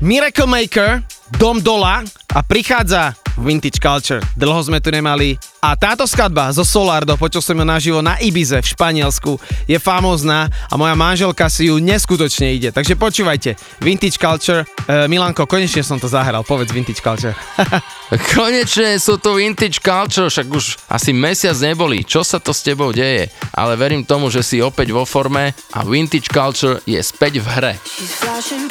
[0.00, 1.04] Miracle Maker,
[1.36, 2.00] Dom Dola
[2.32, 4.24] a prichádza Vintage Culture.
[4.32, 5.36] Dlho sme tu nemali.
[5.60, 9.36] A táto skladba zo Solardo, počul som ju naživo na Ibize v Španielsku,
[9.68, 12.72] je famózna a moja manželka si ju neskutočne ide.
[12.72, 14.64] Takže počúvajte, Vintage Culture.
[14.88, 17.36] E, Milanko, konečne som to zahral, povedz Vintage Culture.
[18.34, 22.08] Konečne sú tu Vintage Culture, však už asi mesiac neboli.
[22.08, 23.28] Čo sa to s tebou deje?
[23.52, 27.72] Ale verím tomu, že si opäť vo forme a Vintage Culture je späť v hre.
[28.16, 28.64] Flashing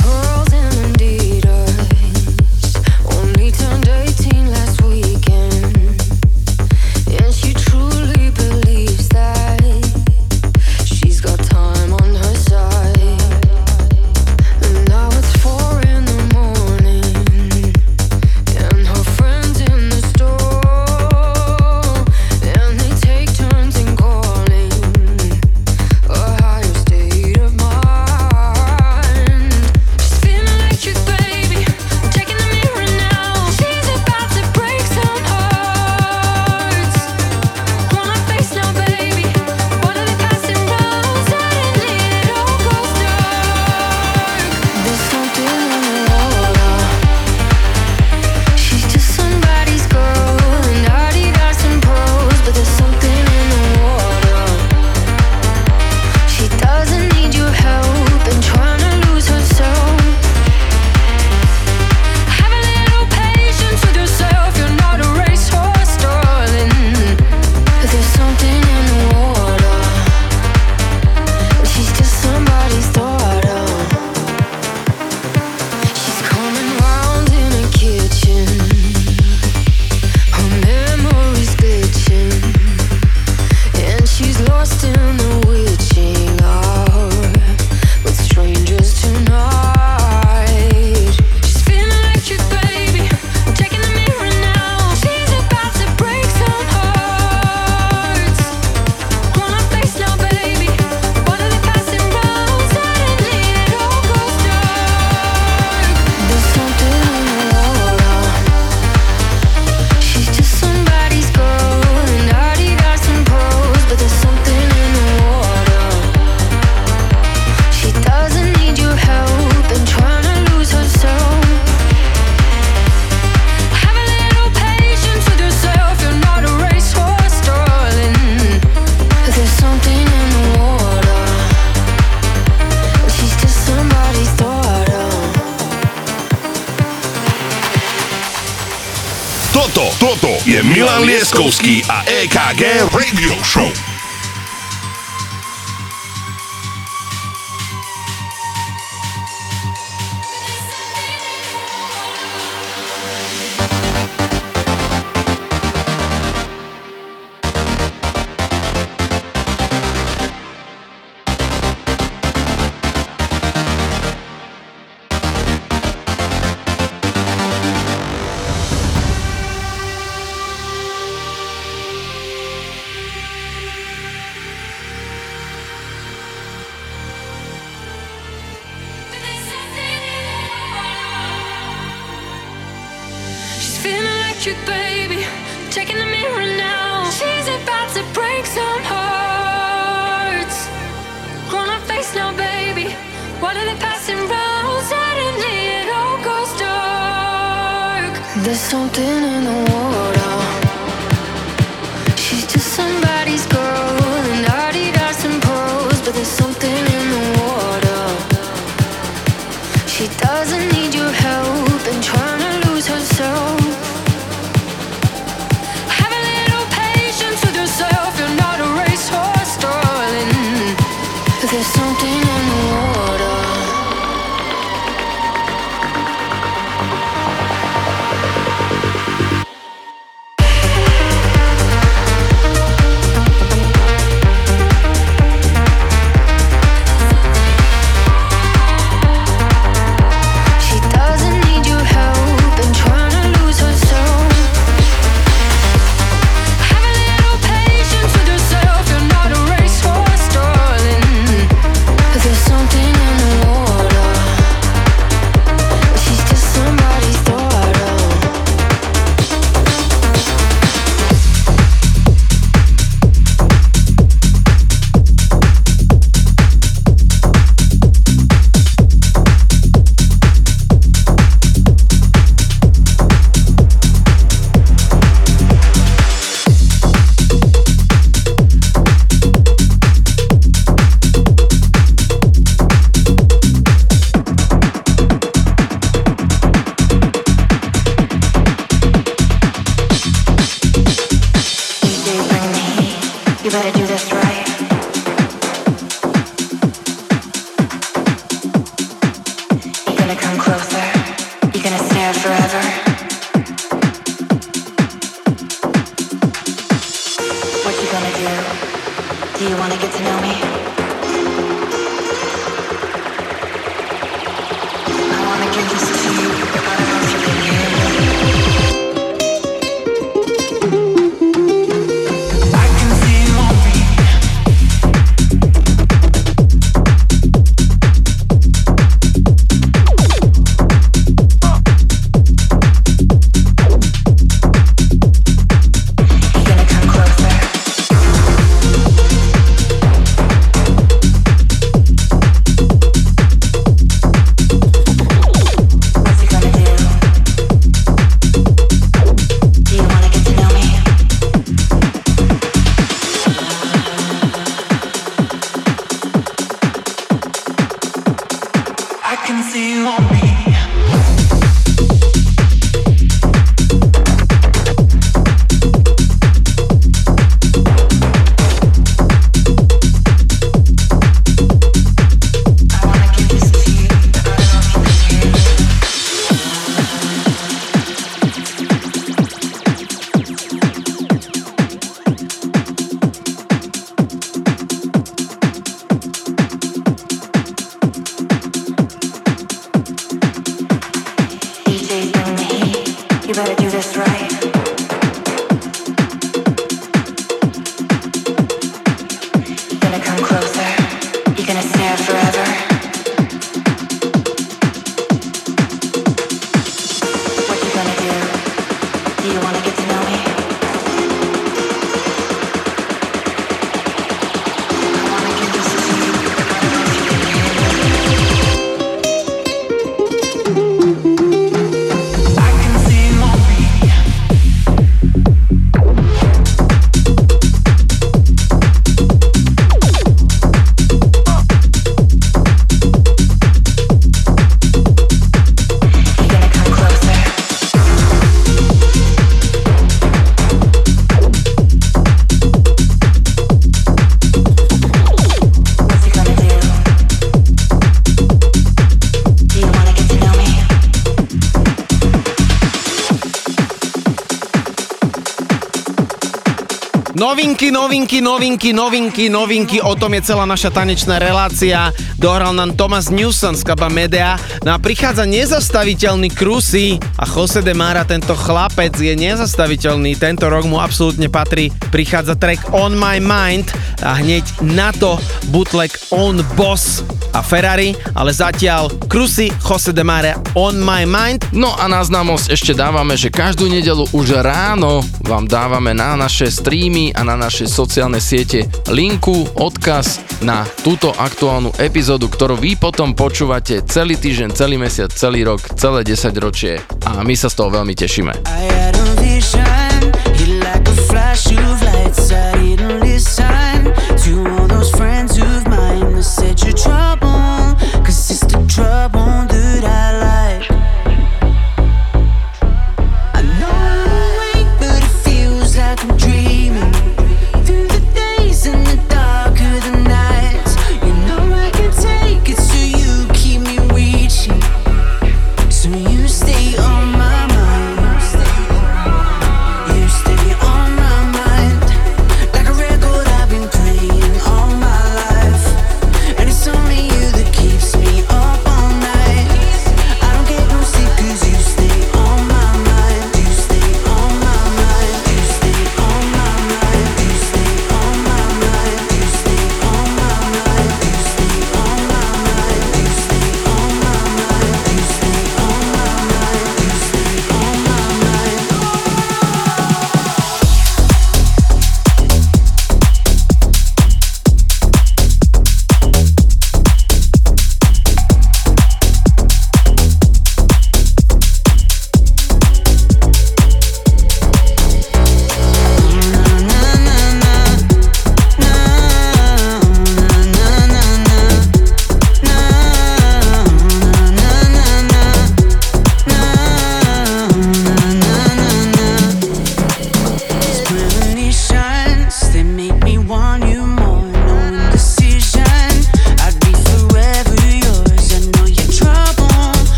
[457.60, 461.92] Novinky, novinky, novinky, novinky, novinky, o tom je celá naša tanečná relácia.
[462.16, 464.40] Dohral nám Thomas Newson z kaba media.
[464.64, 470.16] No a prichádza nezastaviteľný Krusy a Jose de Mara, tento chlapec je nezastaviteľný.
[470.16, 471.68] Tento rok mu absolútne patrí.
[471.92, 473.68] Prichádza track On My Mind
[474.08, 475.20] a hneď na to
[475.52, 477.04] bootleg On Boss
[477.40, 481.48] a Ferrari, ale zatiaľ Cruci, Jose de Mare, On My Mind.
[481.56, 486.52] No a na známosť ešte dávame, že každú nedelu už ráno vám dávame na naše
[486.52, 493.16] streamy a na naše sociálne siete linku, odkaz na túto aktuálnu epizódu, ktorú vy potom
[493.16, 497.72] počúvate celý týždeň, celý mesiac, celý rok, celé 10 ročie a my sa z toho
[497.72, 498.34] veľmi tešíme.
[498.44, 499.19] I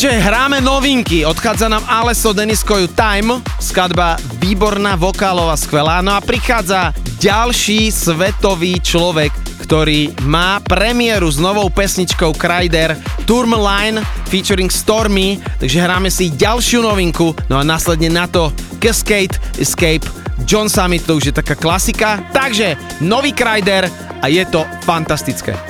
[0.00, 6.96] keďže hráme novinky, odchádza nám Aleso Deniskoju Time, skladba výborná, vokálová, skvelá, no a prichádza
[7.20, 9.28] ďalší svetový človek,
[9.60, 12.96] ktorý má premiéru s novou pesničkou Kryder
[13.28, 14.00] Turmline
[14.32, 20.08] featuring Stormy, takže hráme si ďalšiu novinku, no a následne na to Cascade Escape
[20.48, 22.72] John Summit, to už je taká klasika, takže
[23.04, 23.92] nový Kryder
[24.24, 25.69] a je to fantastické.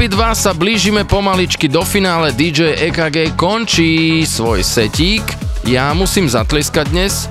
[0.00, 2.32] Európy 2 sa blížime pomaličky do finále.
[2.32, 5.20] DJ EKG končí svoj setík.
[5.68, 7.28] Ja musím zatlieskať dnes.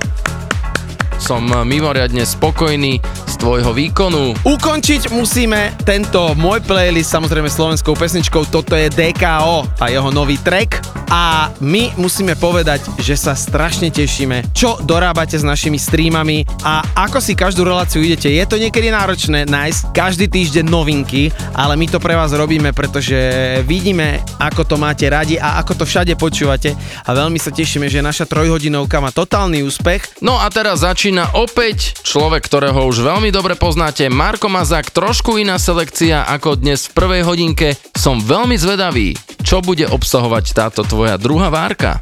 [1.18, 4.38] Som mimoriadne spokojný z tvojho výkonu.
[4.46, 8.46] Ukončiť musíme tento môj playlist samozrejme slovenskou pesničkou.
[8.46, 10.79] Toto je DKO a jeho nový track.
[11.10, 17.18] A my musíme povedať, že sa strašne tešíme, čo dorábate s našimi streamami a ako
[17.18, 18.30] si každú reláciu idete.
[18.30, 23.18] Je to niekedy náročné nájsť každý týždeň novinky, ale my to pre vás robíme, pretože
[23.66, 28.06] vidíme, ako to máte radi a ako to všade počúvate a veľmi sa tešíme, že
[28.06, 30.22] naša trojhodinovka má totálny úspech.
[30.22, 35.58] No a teraz začína opäť človek, ktorého už veľmi dobre poznáte, Marko Mazák, trošku iná
[35.58, 37.74] selekcia ako dnes v prvej hodinke.
[37.98, 39.18] Som veľmi zvedavý,
[39.50, 41.98] čo bude obsahovať táto tvoja druhá várka.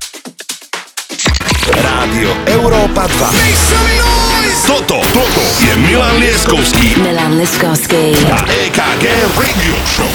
[1.64, 4.68] Rádio Európa 2.
[4.68, 8.12] Toto, toto je Milan Lieskovský Milan Liskovský.
[8.28, 10.12] a EKG Radio Show.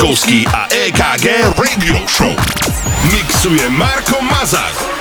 [0.00, 2.32] Lieskovský a EKG Radio Show.
[3.12, 4.99] Mixuje Marko Mazak.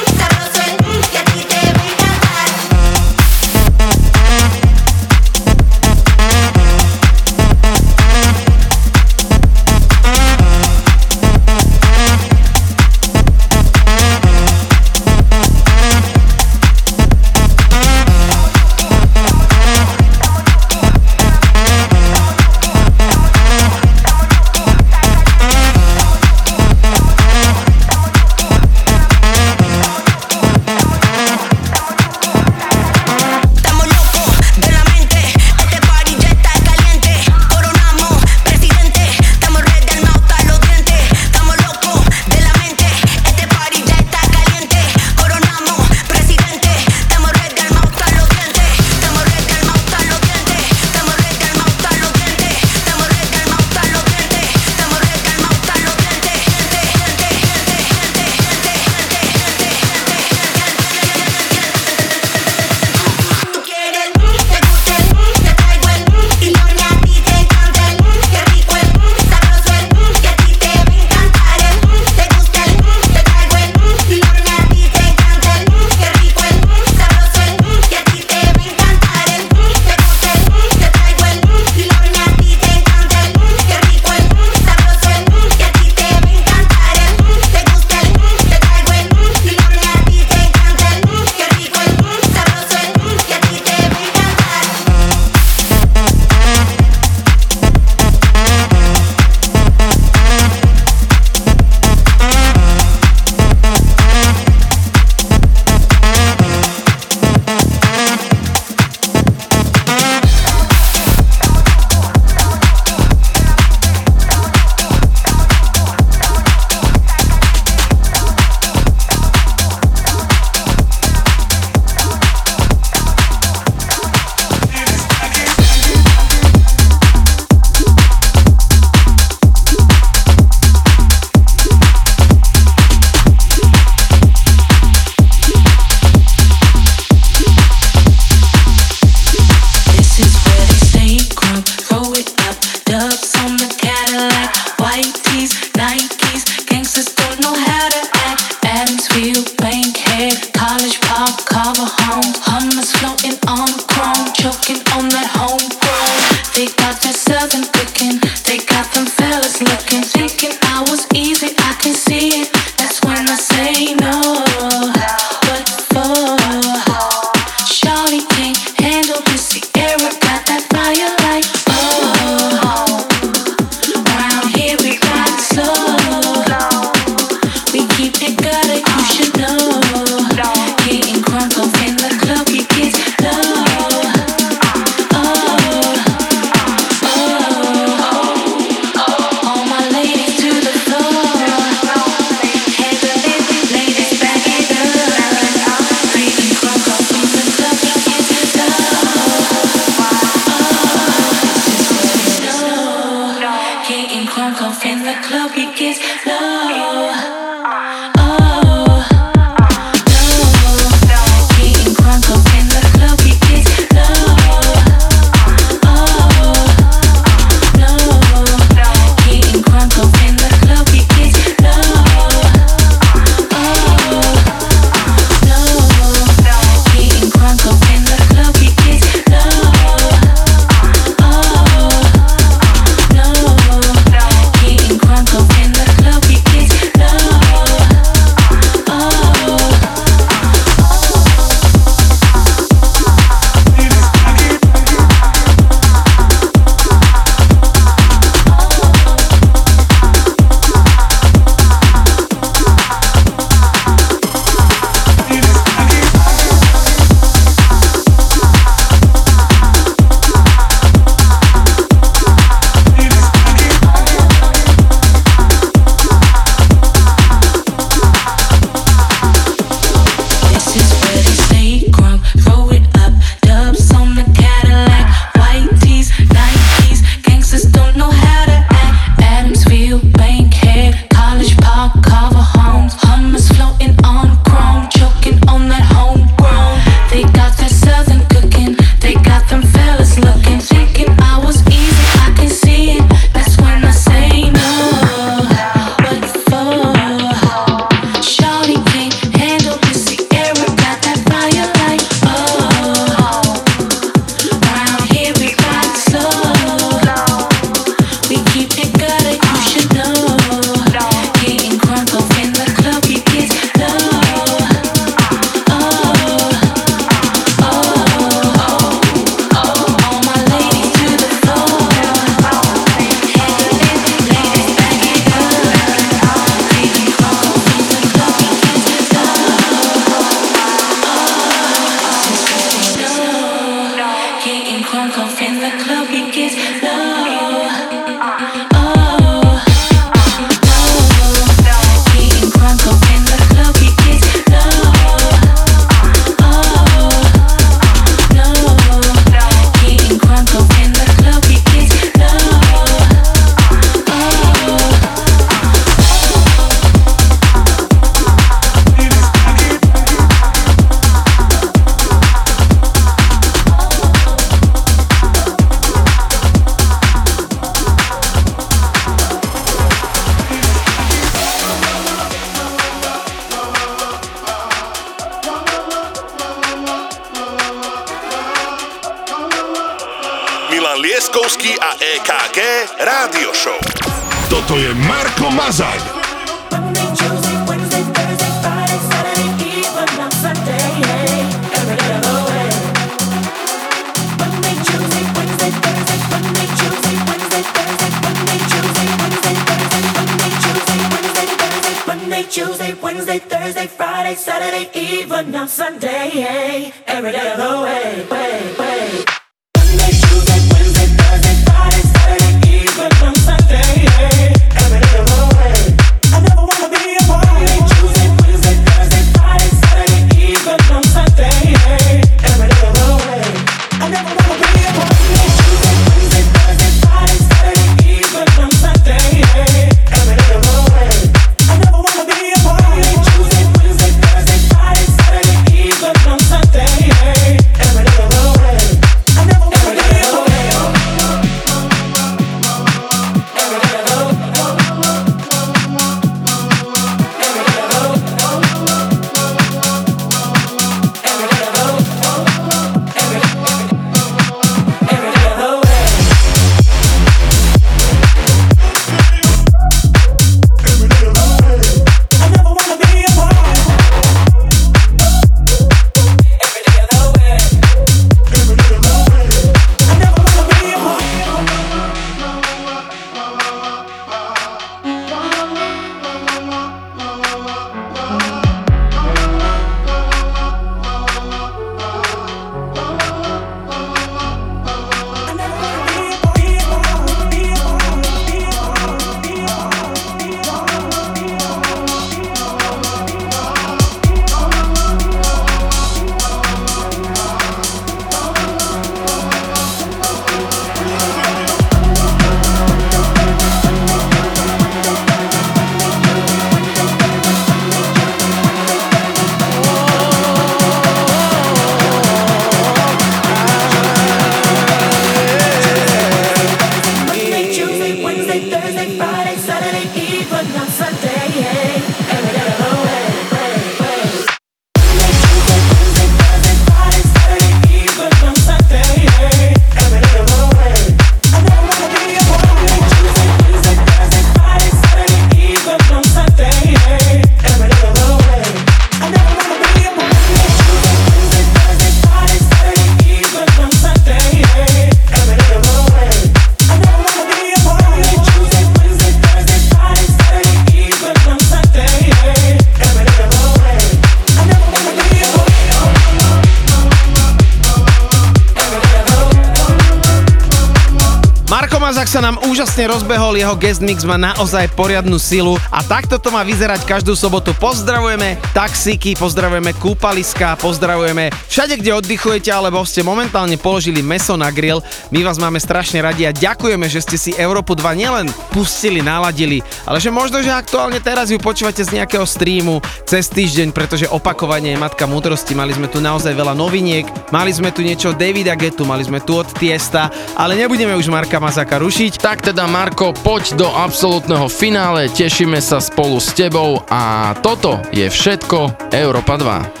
[563.61, 567.77] Jeho guest mix má naozaj poriadnu silu a takto to má vyzerať každú sobotu.
[567.77, 575.05] Pozdravujeme taxíky, pozdravujeme kúpaliska, pozdravujeme všade, kde oddychujete alebo ste momentálne položili meso na grill.
[575.31, 579.79] My vás máme strašne radi a ďakujeme, že ste si Európu 2 nielen pustili, naladili,
[580.03, 584.91] ale že možno, že aktuálne teraz ju počúvate z nejakého streamu cez týždeň, pretože opakovanie
[584.91, 585.71] je matka múdrosti.
[585.71, 589.55] Mali sme tu naozaj veľa noviniek, mali sme tu niečo Davida Getu, mali sme tu
[589.55, 590.27] od Tiesta,
[590.59, 592.35] ale nebudeme už Marka Mazaka rušiť.
[592.43, 598.27] Tak teda Marko, poď do absolútneho finále, tešíme sa spolu s tebou a toto je
[598.27, 600.00] všetko Európa 2.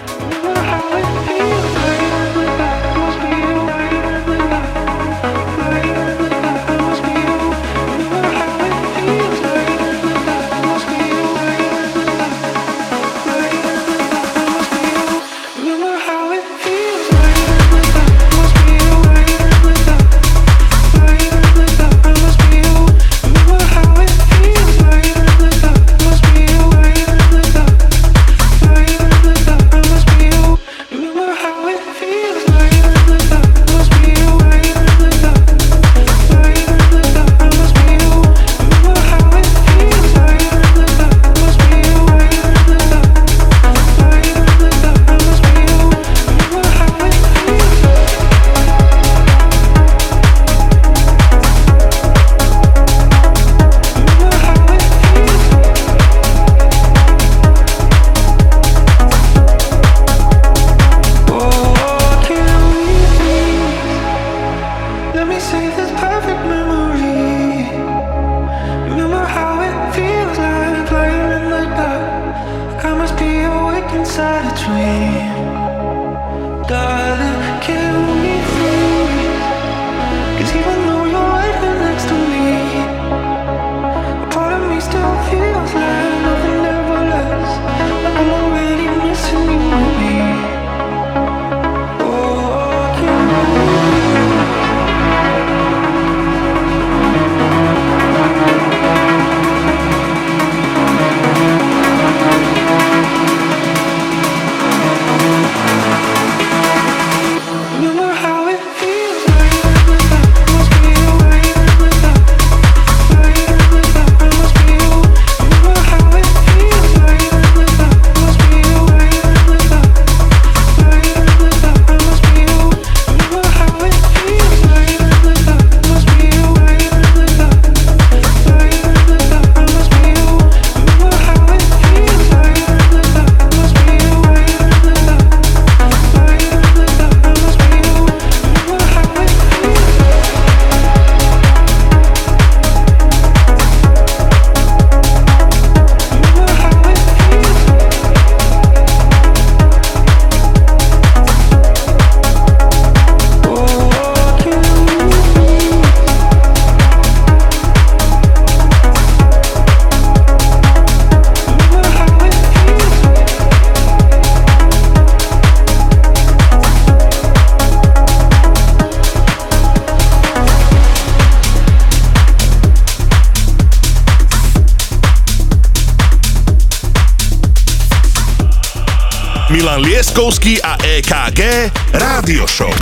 [180.11, 182.73] Milan Lieskovský a EKG Rádio Show.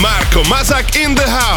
[0.00, 1.53] Marko Mazak in the house.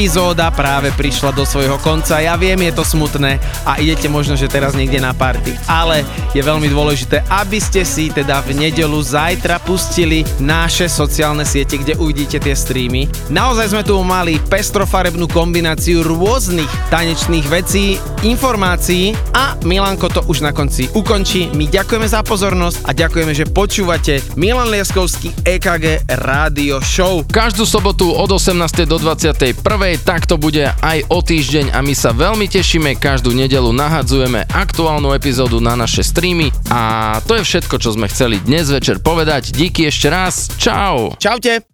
[0.00, 2.24] epizóda práve prišla do svojho konca.
[2.24, 3.36] Ja viem, je to smutné
[3.68, 8.06] a idete možno, že teraz niekde na party, ale je veľmi dôležité, aby ste si
[8.10, 13.10] teda v nedelu zajtra pustili naše sociálne siete, kde uvidíte tie streamy.
[13.34, 20.54] Naozaj sme tu mali pestrofarebnú kombináciu rôznych tanečných vecí, informácií a Milanko to už na
[20.54, 21.50] konci ukončí.
[21.58, 27.26] My ďakujeme za pozornosť a ďakujeme, že počúvate Milan Lieskovský EKG Rádio Show.
[27.26, 28.86] Každú sobotu od 18.
[28.86, 29.58] do 21.
[30.06, 32.94] takto bude aj o týždeň a my sa veľmi tešíme.
[33.02, 38.04] Každú nedelu nahadzujeme aktuálnu epizódu na naše streamy streamy a to je všetko, čo sme
[38.12, 39.56] chceli dnes večer povedať.
[39.56, 40.52] Díky ešte raz.
[40.60, 41.16] Čau.
[41.16, 41.69] Čaute.